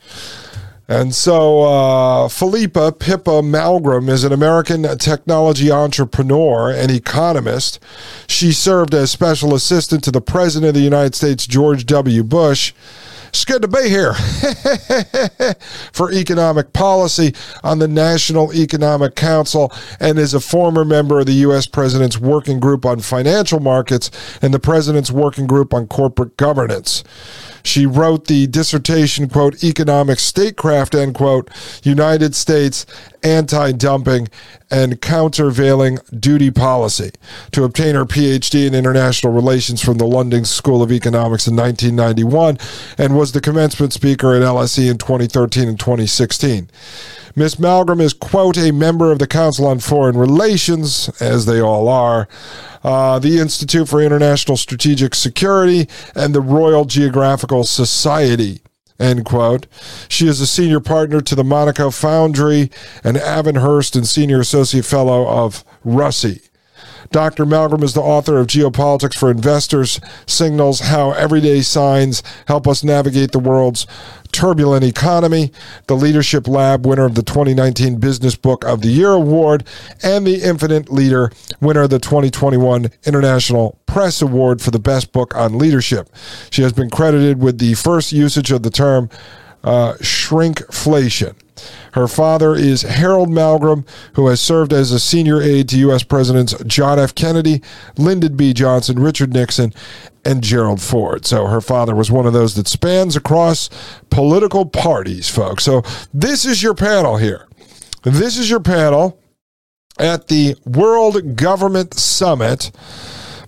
And 0.87 1.15
so 1.15 1.63
uh, 1.63 2.27
Philippa 2.27 2.91
Pippa 2.93 3.41
Malmgren 3.41 4.09
is 4.09 4.23
an 4.23 4.33
American 4.33 4.83
technology 4.97 5.71
entrepreneur 5.71 6.71
and 6.71 6.91
economist. 6.91 7.79
She 8.27 8.51
served 8.51 8.93
as 8.93 9.11
special 9.11 9.53
assistant 9.53 10.03
to 10.03 10.11
the 10.11 10.21
President 10.21 10.69
of 10.69 10.75
the 10.75 10.81
United 10.81 11.15
States, 11.15 11.47
George 11.47 11.85
W. 11.85 12.23
Bush. 12.23 12.73
It's 13.33 13.45
good 13.45 13.63
to 13.63 13.67
be 13.67 13.89
here 13.89 14.13
for 15.91 16.11
economic 16.11 16.71
policy 16.71 17.33
on 17.63 17.79
the 17.79 17.87
National 17.87 18.53
Economic 18.53 19.15
Council 19.15 19.73
and 19.99 20.19
is 20.19 20.35
a 20.35 20.39
former 20.39 20.85
member 20.85 21.19
of 21.19 21.25
the 21.25 21.33
U.S. 21.33 21.65
President's 21.65 22.19
Working 22.19 22.59
Group 22.59 22.85
on 22.85 22.99
Financial 22.99 23.59
Markets 23.59 24.11
and 24.43 24.53
the 24.53 24.59
President's 24.59 25.09
Working 25.09 25.47
Group 25.47 25.73
on 25.73 25.87
Corporate 25.87 26.37
Governance. 26.37 27.03
She 27.63 27.87
wrote 27.87 28.27
the 28.27 28.45
dissertation, 28.45 29.27
quote, 29.27 29.63
Economic 29.63 30.19
Statecraft, 30.19 30.93
end 30.93 31.15
quote, 31.15 31.49
United 31.81 32.35
States 32.35 32.85
Anti-Dumping 33.23 34.27
and 34.69 35.01
Countervailing 35.01 35.99
Duty 36.19 36.51
Policy 36.51 37.11
to 37.51 37.63
obtain 37.63 37.95
her 37.95 38.05
PhD 38.05 38.67
in 38.67 38.75
International 38.75 39.31
Relations 39.31 39.81
from 39.81 39.97
the 39.97 40.07
London 40.07 40.45
School 40.45 40.81
of 40.81 40.91
Economics 40.91 41.47
in 41.47 41.55
1991 41.55 42.57
and 42.97 43.15
was 43.15 43.31
the 43.31 43.41
commencement 43.41 43.93
speaker 43.93 44.33
at 44.33 44.41
LSE 44.41 44.89
in 44.89 44.97
2013 44.97 45.67
and 45.67 45.79
2016. 45.79 46.69
Miss 47.35 47.55
Malmgren 47.55 47.99
is, 47.99 48.13
quote, 48.13 48.57
a 48.57 48.71
member 48.71 49.11
of 49.11 49.17
the 49.17 49.25
Council 49.25 49.65
on 49.65 49.79
Foreign 49.79 50.15
Relations, 50.15 51.09
as 51.19 51.47
they 51.47 51.59
all 51.59 51.87
are, 51.87 52.27
uh, 52.83 53.17
the 53.17 53.39
Institute 53.39 53.89
for 53.89 54.01
International 54.01 54.55
Strategic 54.55 55.15
Security, 55.15 55.87
and 56.13 56.35
the 56.35 56.41
Royal 56.41 56.85
Geographical 56.85 57.63
Society. 57.63 58.61
End 58.99 59.25
quote. 59.25 59.67
She 60.07 60.27
is 60.27 60.39
a 60.39 60.47
senior 60.47 60.79
partner 60.79 61.21
to 61.21 61.35
the 61.35 61.43
Monaco 61.43 61.89
Foundry 61.89 62.71
and 63.03 63.17
Avonhurst 63.17 63.95
and 63.95 64.07
senior 64.07 64.39
associate 64.39 64.85
fellow 64.85 65.27
of 65.27 65.63
RUSI. 65.85 66.49
Dr. 67.11 67.45
Malmgren 67.45 67.83
is 67.83 67.93
the 67.93 68.01
author 68.01 68.37
of 68.37 68.47
Geopolitics 68.47 69.17
for 69.17 69.29
Investors, 69.29 69.99
signals 70.25 70.81
how 70.81 71.11
everyday 71.11 71.61
signs 71.61 72.23
help 72.47 72.67
us 72.67 72.83
navigate 72.83 73.31
the 73.31 73.39
world's 73.39 73.85
turbulent 74.31 74.83
economy, 74.83 75.51
the 75.87 75.95
Leadership 75.95 76.47
Lab 76.47 76.85
winner 76.85 77.05
of 77.05 77.15
the 77.15 77.23
2019 77.23 77.99
Business 77.99 78.35
Book 78.35 78.65
of 78.65 78.81
the 78.81 78.89
Year 78.89 79.11
Award, 79.11 79.63
and 80.01 80.25
the 80.25 80.41
Infinite 80.41 80.91
Leader 80.91 81.31
winner 81.61 81.83
of 81.83 81.91
the 81.91 81.99
2021 81.99 82.89
International 83.05 83.77
Press 83.85 84.21
Award 84.21 84.61
for 84.61 84.71
the 84.71 84.79
Best 84.79 85.11
Book 85.11 85.35
on 85.35 85.57
Leadership. 85.57 86.09
She 86.49 86.63
has 86.63 86.73
been 86.73 86.89
credited 86.89 87.39
with 87.39 87.59
the 87.59 87.75
first 87.75 88.11
usage 88.11 88.51
of 88.51 88.63
the 88.63 88.71
term 88.71 89.09
uh, 89.63 89.93
shrinkflation. 89.99 91.35
Her 91.93 92.07
father 92.07 92.55
is 92.55 92.81
Harald 92.81 93.29
Malmgren, 93.29 93.87
who 94.13 94.27
has 94.27 94.41
served 94.41 94.73
as 94.73 94.91
a 94.91 94.99
senior 94.99 95.41
aide 95.41 95.69
to 95.69 95.77
U.S. 95.79 96.03
Presidents 96.03 96.55
John 96.65 96.99
F. 96.99 97.13
Kennedy, 97.13 97.61
Lyndon 97.97 98.35
B. 98.35 98.53
Johnson, 98.53 98.99
Richard 98.99 99.33
Nixon, 99.33 99.73
and 100.25 100.43
Gerald 100.43 100.81
Ford. 100.81 101.25
So 101.25 101.45
her 101.47 101.61
father 101.61 101.95
was 101.95 102.11
one 102.11 102.25
of 102.25 102.33
those 102.33 102.55
that 102.55 102.67
spans 102.67 103.15
across 103.15 103.69
political 104.09 104.65
parties, 104.65 105.29
folks. 105.29 105.63
So 105.63 105.83
this 106.13 106.45
is 106.45 106.63
your 106.63 106.73
panel 106.73 107.17
here. 107.17 107.47
This 108.01 108.37
is 108.37 108.49
your 108.49 108.59
panel 108.59 109.19
at 109.99 110.27
the 110.27 110.55
World 110.65 111.35
Government 111.35 111.93
Summit 111.93 112.71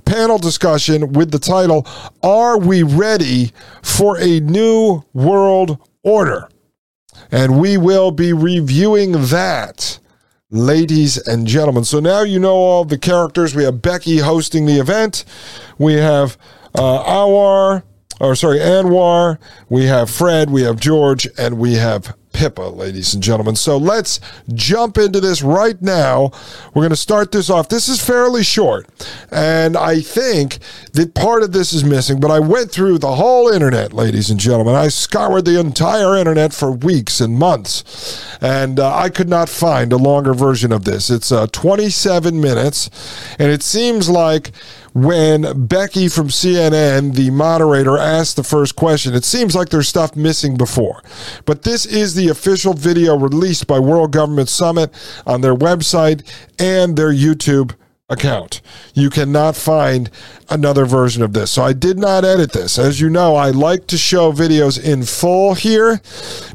panel 0.05 0.37
discussion 0.37 1.13
with 1.13 1.31
the 1.31 1.39
title 1.39 1.85
Are 2.21 2.59
We 2.59 2.83
Ready 2.83 3.51
for 3.81 4.19
a 4.19 4.39
New 4.39 5.03
World 5.13 5.79
Order? 6.05 6.47
And 7.31 7.59
we 7.59 7.77
will 7.77 8.11
be 8.11 8.31
reviewing 8.31 9.11
that 9.13 9.99
ladies 10.51 11.17
and 11.17 11.47
gentlemen. 11.47 11.83
So 11.83 11.99
now 11.99 12.21
you 12.21 12.39
know 12.39 12.55
all 12.55 12.85
the 12.85 12.97
characters. 12.97 13.55
We 13.55 13.63
have 13.63 13.81
Becky 13.81 14.19
hosting 14.19 14.65
the 14.65 14.79
event. 14.79 15.25
We 15.77 15.93
have 15.95 16.37
uh, 16.75 17.03
Awar, 17.03 17.83
or 18.19 18.35
sorry, 18.35 18.59
Anwar. 18.59 19.39
We 19.69 19.85
have 19.85 20.09
Fred. 20.09 20.49
We 20.49 20.61
have 20.61 20.79
George, 20.79 21.27
and 21.37 21.57
we 21.57 21.73
have 21.73 22.15
Pippa, 22.35 22.63
ladies 22.63 23.13
and 23.13 23.23
gentlemen. 23.23 23.55
So 23.55 23.77
let's 23.77 24.19
jump 24.53 24.97
into 24.97 25.21
this 25.21 25.41
right 25.41 25.81
now. 25.81 26.31
We're 26.73 26.81
going 26.81 26.89
to 26.89 26.97
start 26.97 27.31
this 27.31 27.49
off. 27.49 27.69
This 27.69 27.87
is 27.87 28.05
fairly 28.05 28.43
short, 28.43 28.87
and 29.31 29.77
I 29.77 30.01
think 30.01 30.59
that 30.91 31.13
part 31.13 31.43
of 31.43 31.53
this 31.53 31.71
is 31.71 31.85
missing, 31.85 32.19
but 32.19 32.31
I 32.31 32.39
went 32.39 32.71
through 32.71 32.97
the 32.97 33.15
whole 33.15 33.47
internet, 33.47 33.93
ladies 33.93 34.29
and 34.29 34.37
gentlemen. 34.37 34.75
I 34.75 34.89
scoured 34.89 35.45
the 35.45 35.57
entire 35.57 36.17
internet 36.17 36.53
for 36.53 36.73
weeks 36.73 37.21
and 37.21 37.39
months, 37.39 38.27
and 38.41 38.81
uh, 38.81 38.93
I 38.93 39.07
could 39.09 39.29
not 39.29 39.47
find 39.47 39.93
a 39.93 39.97
longer 39.97 40.33
version 40.33 40.73
of 40.73 40.83
this. 40.83 41.09
It's 41.09 41.31
uh, 41.31 41.47
27 41.47 42.41
minutes, 42.41 42.89
and 43.39 43.49
it 43.49 43.63
seems 43.63 44.09
like 44.09 44.51
when 44.95 45.67
Becky 45.67 46.07
from 46.07 46.29
CNN, 46.29 47.15
the 47.15 47.29
moderator, 47.29 47.97
asked 47.97 48.37
the 48.37 48.43
first 48.43 48.77
question. 48.77 49.13
It 49.13 49.25
seems 49.25 49.53
like 49.53 49.67
there's 49.67 49.89
stuff 49.89 50.15
missing 50.15 50.55
before. 50.55 51.03
But 51.43 51.63
this 51.63 51.85
is 51.85 52.15
the 52.15 52.29
official 52.29 52.73
video 52.73 53.17
released 53.17 53.67
by 53.67 53.77
World 53.77 54.13
Government 54.13 54.47
Summit 54.47 54.91
on 55.27 55.41
their 55.41 55.53
website 55.53 56.25
and 56.57 56.95
their 56.95 57.11
YouTube 57.11 57.75
account. 58.07 58.61
You 58.93 59.09
cannot 59.09 59.57
find 59.57 60.09
another 60.49 60.85
version 60.85 61.23
of 61.23 61.33
this. 61.33 61.51
So 61.51 61.63
I 61.63 61.73
did 61.73 61.97
not 61.97 62.23
edit 62.23 62.51
this. 62.51 62.77
As 62.77 63.01
you 63.01 63.09
know, 63.09 63.35
I 63.35 63.49
like 63.49 63.87
to 63.87 63.97
show 63.97 64.31
videos 64.31 64.81
in 64.81 65.03
full 65.03 65.55
here 65.55 66.01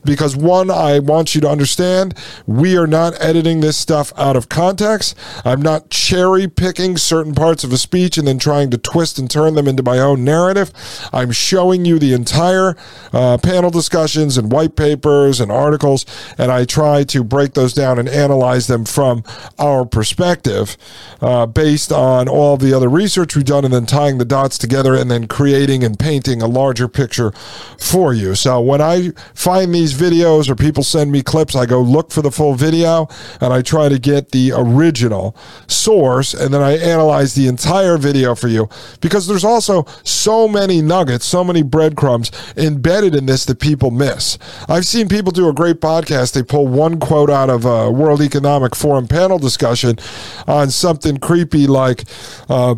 because 0.04 0.36
one, 0.36 0.70
I 0.70 0.98
want 0.98 1.34
you 1.34 1.40
to 1.42 1.48
understand 1.48 2.14
we 2.46 2.76
are 2.76 2.86
not 2.86 3.14
editing 3.20 3.60
this 3.60 3.76
stuff 3.76 4.12
out 4.16 4.36
of 4.36 4.48
context. 4.48 5.16
I'm 5.44 5.62
not 5.62 5.90
cherry 5.90 6.48
picking 6.48 6.96
certain 6.96 7.34
parts 7.34 7.64
of 7.64 7.72
a 7.72 7.78
speech 7.78 8.16
and 8.18 8.26
then 8.26 8.38
trying 8.38 8.70
to 8.70 8.78
twist 8.78 9.18
and 9.18 9.30
turn 9.30 9.54
them 9.54 9.66
into 9.66 9.82
my 9.82 9.98
own 9.98 10.24
narrative. 10.24 10.72
I'm 11.12 11.32
showing 11.32 11.84
you 11.84 11.98
the 11.98 12.12
entire 12.12 12.76
uh, 13.12 13.38
panel 13.38 13.70
discussions 13.70 14.38
and 14.38 14.52
white 14.52 14.76
papers 14.76 15.40
and 15.40 15.50
articles, 15.50 16.06
and 16.38 16.52
I 16.52 16.64
try 16.64 17.04
to 17.04 17.24
break 17.24 17.54
those 17.54 17.74
down 17.74 17.98
and 17.98 18.08
analyze 18.08 18.66
them 18.66 18.84
from 18.84 19.24
our 19.58 19.84
perspective. 19.84 20.76
Uh, 21.20 21.46
based 21.46 21.92
on 21.92 22.28
all 22.28 22.56
the 22.56 22.72
other 22.72 22.88
research 22.88 23.36
we've 23.36 23.44
done 23.44 23.64
and 23.64 23.79
tying 23.88 24.18
the 24.18 24.24
dots 24.24 24.58
together 24.58 24.94
and 24.94 25.10
then 25.10 25.26
creating 25.26 25.84
and 25.84 25.98
painting 25.98 26.42
a 26.42 26.46
larger 26.46 26.88
picture 26.88 27.32
for 27.78 28.12
you. 28.12 28.34
So 28.34 28.60
when 28.60 28.80
I 28.80 29.10
find 29.34 29.74
these 29.74 29.94
videos 29.94 30.48
or 30.48 30.54
people 30.54 30.82
send 30.82 31.12
me 31.12 31.22
clips, 31.22 31.54
I 31.54 31.66
go 31.66 31.80
look 31.80 32.10
for 32.10 32.22
the 32.22 32.30
full 32.30 32.54
video 32.54 33.08
and 33.40 33.52
I 33.52 33.62
try 33.62 33.88
to 33.88 33.98
get 33.98 34.30
the 34.30 34.52
original 34.54 35.36
source 35.66 36.34
and 36.34 36.52
then 36.52 36.62
I 36.62 36.76
analyze 36.76 37.34
the 37.34 37.46
entire 37.46 37.96
video 37.96 38.34
for 38.34 38.48
you 38.48 38.68
because 39.00 39.26
there's 39.26 39.44
also 39.44 39.86
so 40.04 40.48
many 40.48 40.82
nuggets, 40.82 41.24
so 41.24 41.44
many 41.44 41.62
breadcrumbs 41.62 42.30
embedded 42.56 43.14
in 43.14 43.26
this 43.26 43.44
that 43.46 43.60
people 43.60 43.90
miss. 43.90 44.38
I've 44.68 44.86
seen 44.86 45.08
people 45.08 45.32
do 45.32 45.48
a 45.48 45.52
great 45.52 45.80
podcast. 45.80 46.34
They 46.34 46.42
pull 46.42 46.68
one 46.68 47.00
quote 47.00 47.30
out 47.30 47.50
of 47.50 47.64
a 47.64 47.90
World 47.90 48.20
Economic 48.20 48.74
Forum 48.74 49.06
panel 49.06 49.38
discussion 49.38 49.98
on 50.46 50.70
something 50.70 51.18
creepy 51.18 51.66
like, 51.66 52.04
uh, 52.48 52.76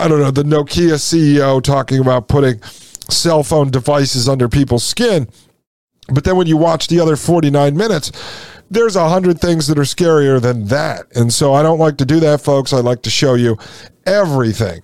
I 0.00 0.08
don't 0.08 0.20
know, 0.20 0.30
the 0.30 0.42
Nokia 0.42 0.94
CEO 0.94 1.62
talking 1.62 2.00
about 2.00 2.26
putting 2.26 2.62
cell 2.62 3.42
phone 3.42 3.70
devices 3.70 4.30
under 4.30 4.48
people's 4.48 4.82
skin. 4.82 5.28
But 6.08 6.24
then 6.24 6.36
when 6.36 6.46
you 6.46 6.56
watch 6.56 6.86
the 6.86 7.00
other 7.00 7.16
49 7.16 7.76
minutes, 7.76 8.10
there's 8.70 8.96
a 8.96 9.10
hundred 9.10 9.40
things 9.40 9.66
that 9.66 9.78
are 9.78 9.82
scarier 9.82 10.40
than 10.40 10.66
that. 10.66 11.04
And 11.14 11.32
so 11.32 11.52
I 11.52 11.62
don't 11.62 11.78
like 11.78 11.98
to 11.98 12.06
do 12.06 12.18
that, 12.20 12.40
folks. 12.40 12.72
I 12.72 12.78
like 12.78 13.02
to 13.02 13.10
show 13.10 13.34
you 13.34 13.58
everything, 14.06 14.80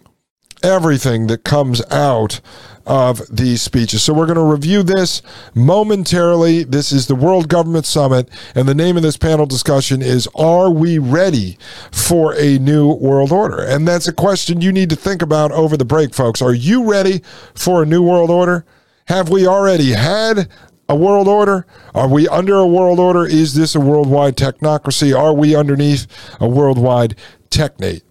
everything 0.63 1.29
that 1.29 1.45
comes 1.45 1.83
out 1.91 2.41
of 2.87 3.23
these 3.35 3.61
speeches. 3.61 4.03
So 4.03 4.15
we're 4.15 4.27
going 4.27 4.37
to 4.37 4.45
review 4.45 4.83
this 4.83 5.21
momentarily. 5.55 6.63
This 6.65 6.93
is 6.93 7.09
the 7.09 7.15
World 7.15 7.49
Government 7.49 7.85
Summit, 7.85 8.29
and 8.55 8.69
the 8.69 8.75
name 8.75 8.97
of 8.97 9.03
this 9.03 9.17
panel 9.17 9.45
discussion 9.45 10.01
is 10.03 10.29
Are 10.35 10.71
We 10.71 10.99
Ready 10.99 11.59
for 11.91 12.35
a 12.37 12.59
New 12.59 12.93
World 12.93 13.33
Order? 13.33 13.59
And 13.59 13.87
that's 13.87 14.07
a 14.07 14.13
question 14.13 14.61
you 14.61 14.73
need 14.73 14.91
to 14.91 14.97
think 14.97 15.21
about 15.21 15.51
over 15.53 15.77
the 15.77 15.85
break, 15.85 16.15
folks. 16.15 16.41
Are 16.41 16.55
you 16.55 16.89
ready 16.89 17.23
for 17.55 17.83
a 17.83 17.87
new 17.87 18.03
world 18.03 18.31
order? 18.31 18.65
Have 19.09 19.29
we 19.29 19.47
already 19.47 19.93
had 19.93 20.49
a 20.89 20.95
world 20.95 21.27
order? 21.27 21.67
Are 21.95 22.09
we 22.09 22.29
under 22.29 22.55
a 22.55 22.67
world 22.67 23.01
order? 23.01 23.27
Is 23.27 23.55
this 23.55 23.75
a 23.75 23.81
worldwide 23.81 24.37
technocracy? 24.37 25.17
Are 25.17 25.33
we 25.33 25.57
underneath 25.57 26.07
a 26.41 26.49
worldwide 26.49 27.17
technate? 27.51 28.03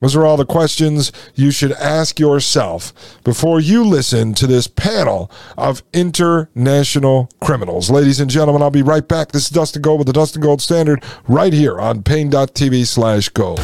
Those 0.00 0.14
are 0.14 0.24
all 0.24 0.36
the 0.36 0.46
questions 0.46 1.10
you 1.34 1.50
should 1.50 1.72
ask 1.72 2.20
yourself 2.20 2.92
before 3.24 3.58
you 3.58 3.82
listen 3.82 4.32
to 4.34 4.46
this 4.46 4.68
panel 4.68 5.28
of 5.56 5.82
international 5.92 7.28
criminals. 7.40 7.90
Ladies 7.90 8.20
and 8.20 8.30
gentlemen, 8.30 8.62
I'll 8.62 8.70
be 8.70 8.82
right 8.82 9.06
back. 9.06 9.32
This 9.32 9.44
is 9.44 9.50
Dustin 9.50 9.82
Gold 9.82 9.98
with 9.98 10.06
the 10.06 10.12
Dustin 10.12 10.40
Gold 10.40 10.62
Standard 10.62 11.02
right 11.26 11.52
here 11.52 11.80
on 11.80 12.04
Paine.tv 12.04 12.86
slash 12.86 13.28
gold. 13.30 13.58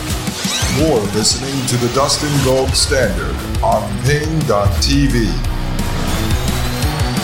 You're 0.77 0.99
listening 1.15 1.67
to 1.69 1.77
the 1.77 1.93
Dustin 1.95 2.33
Gold 2.45 2.71
Standard 2.71 3.37
on 3.63 3.89
Paine.tv. 4.03 5.27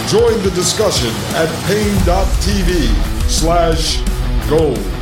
Join 0.08 0.42
the 0.44 0.52
discussion 0.54 1.10
at 1.34 1.48
Paine.tv 1.66 3.28
slash 3.28 4.00
gold. 4.48 4.99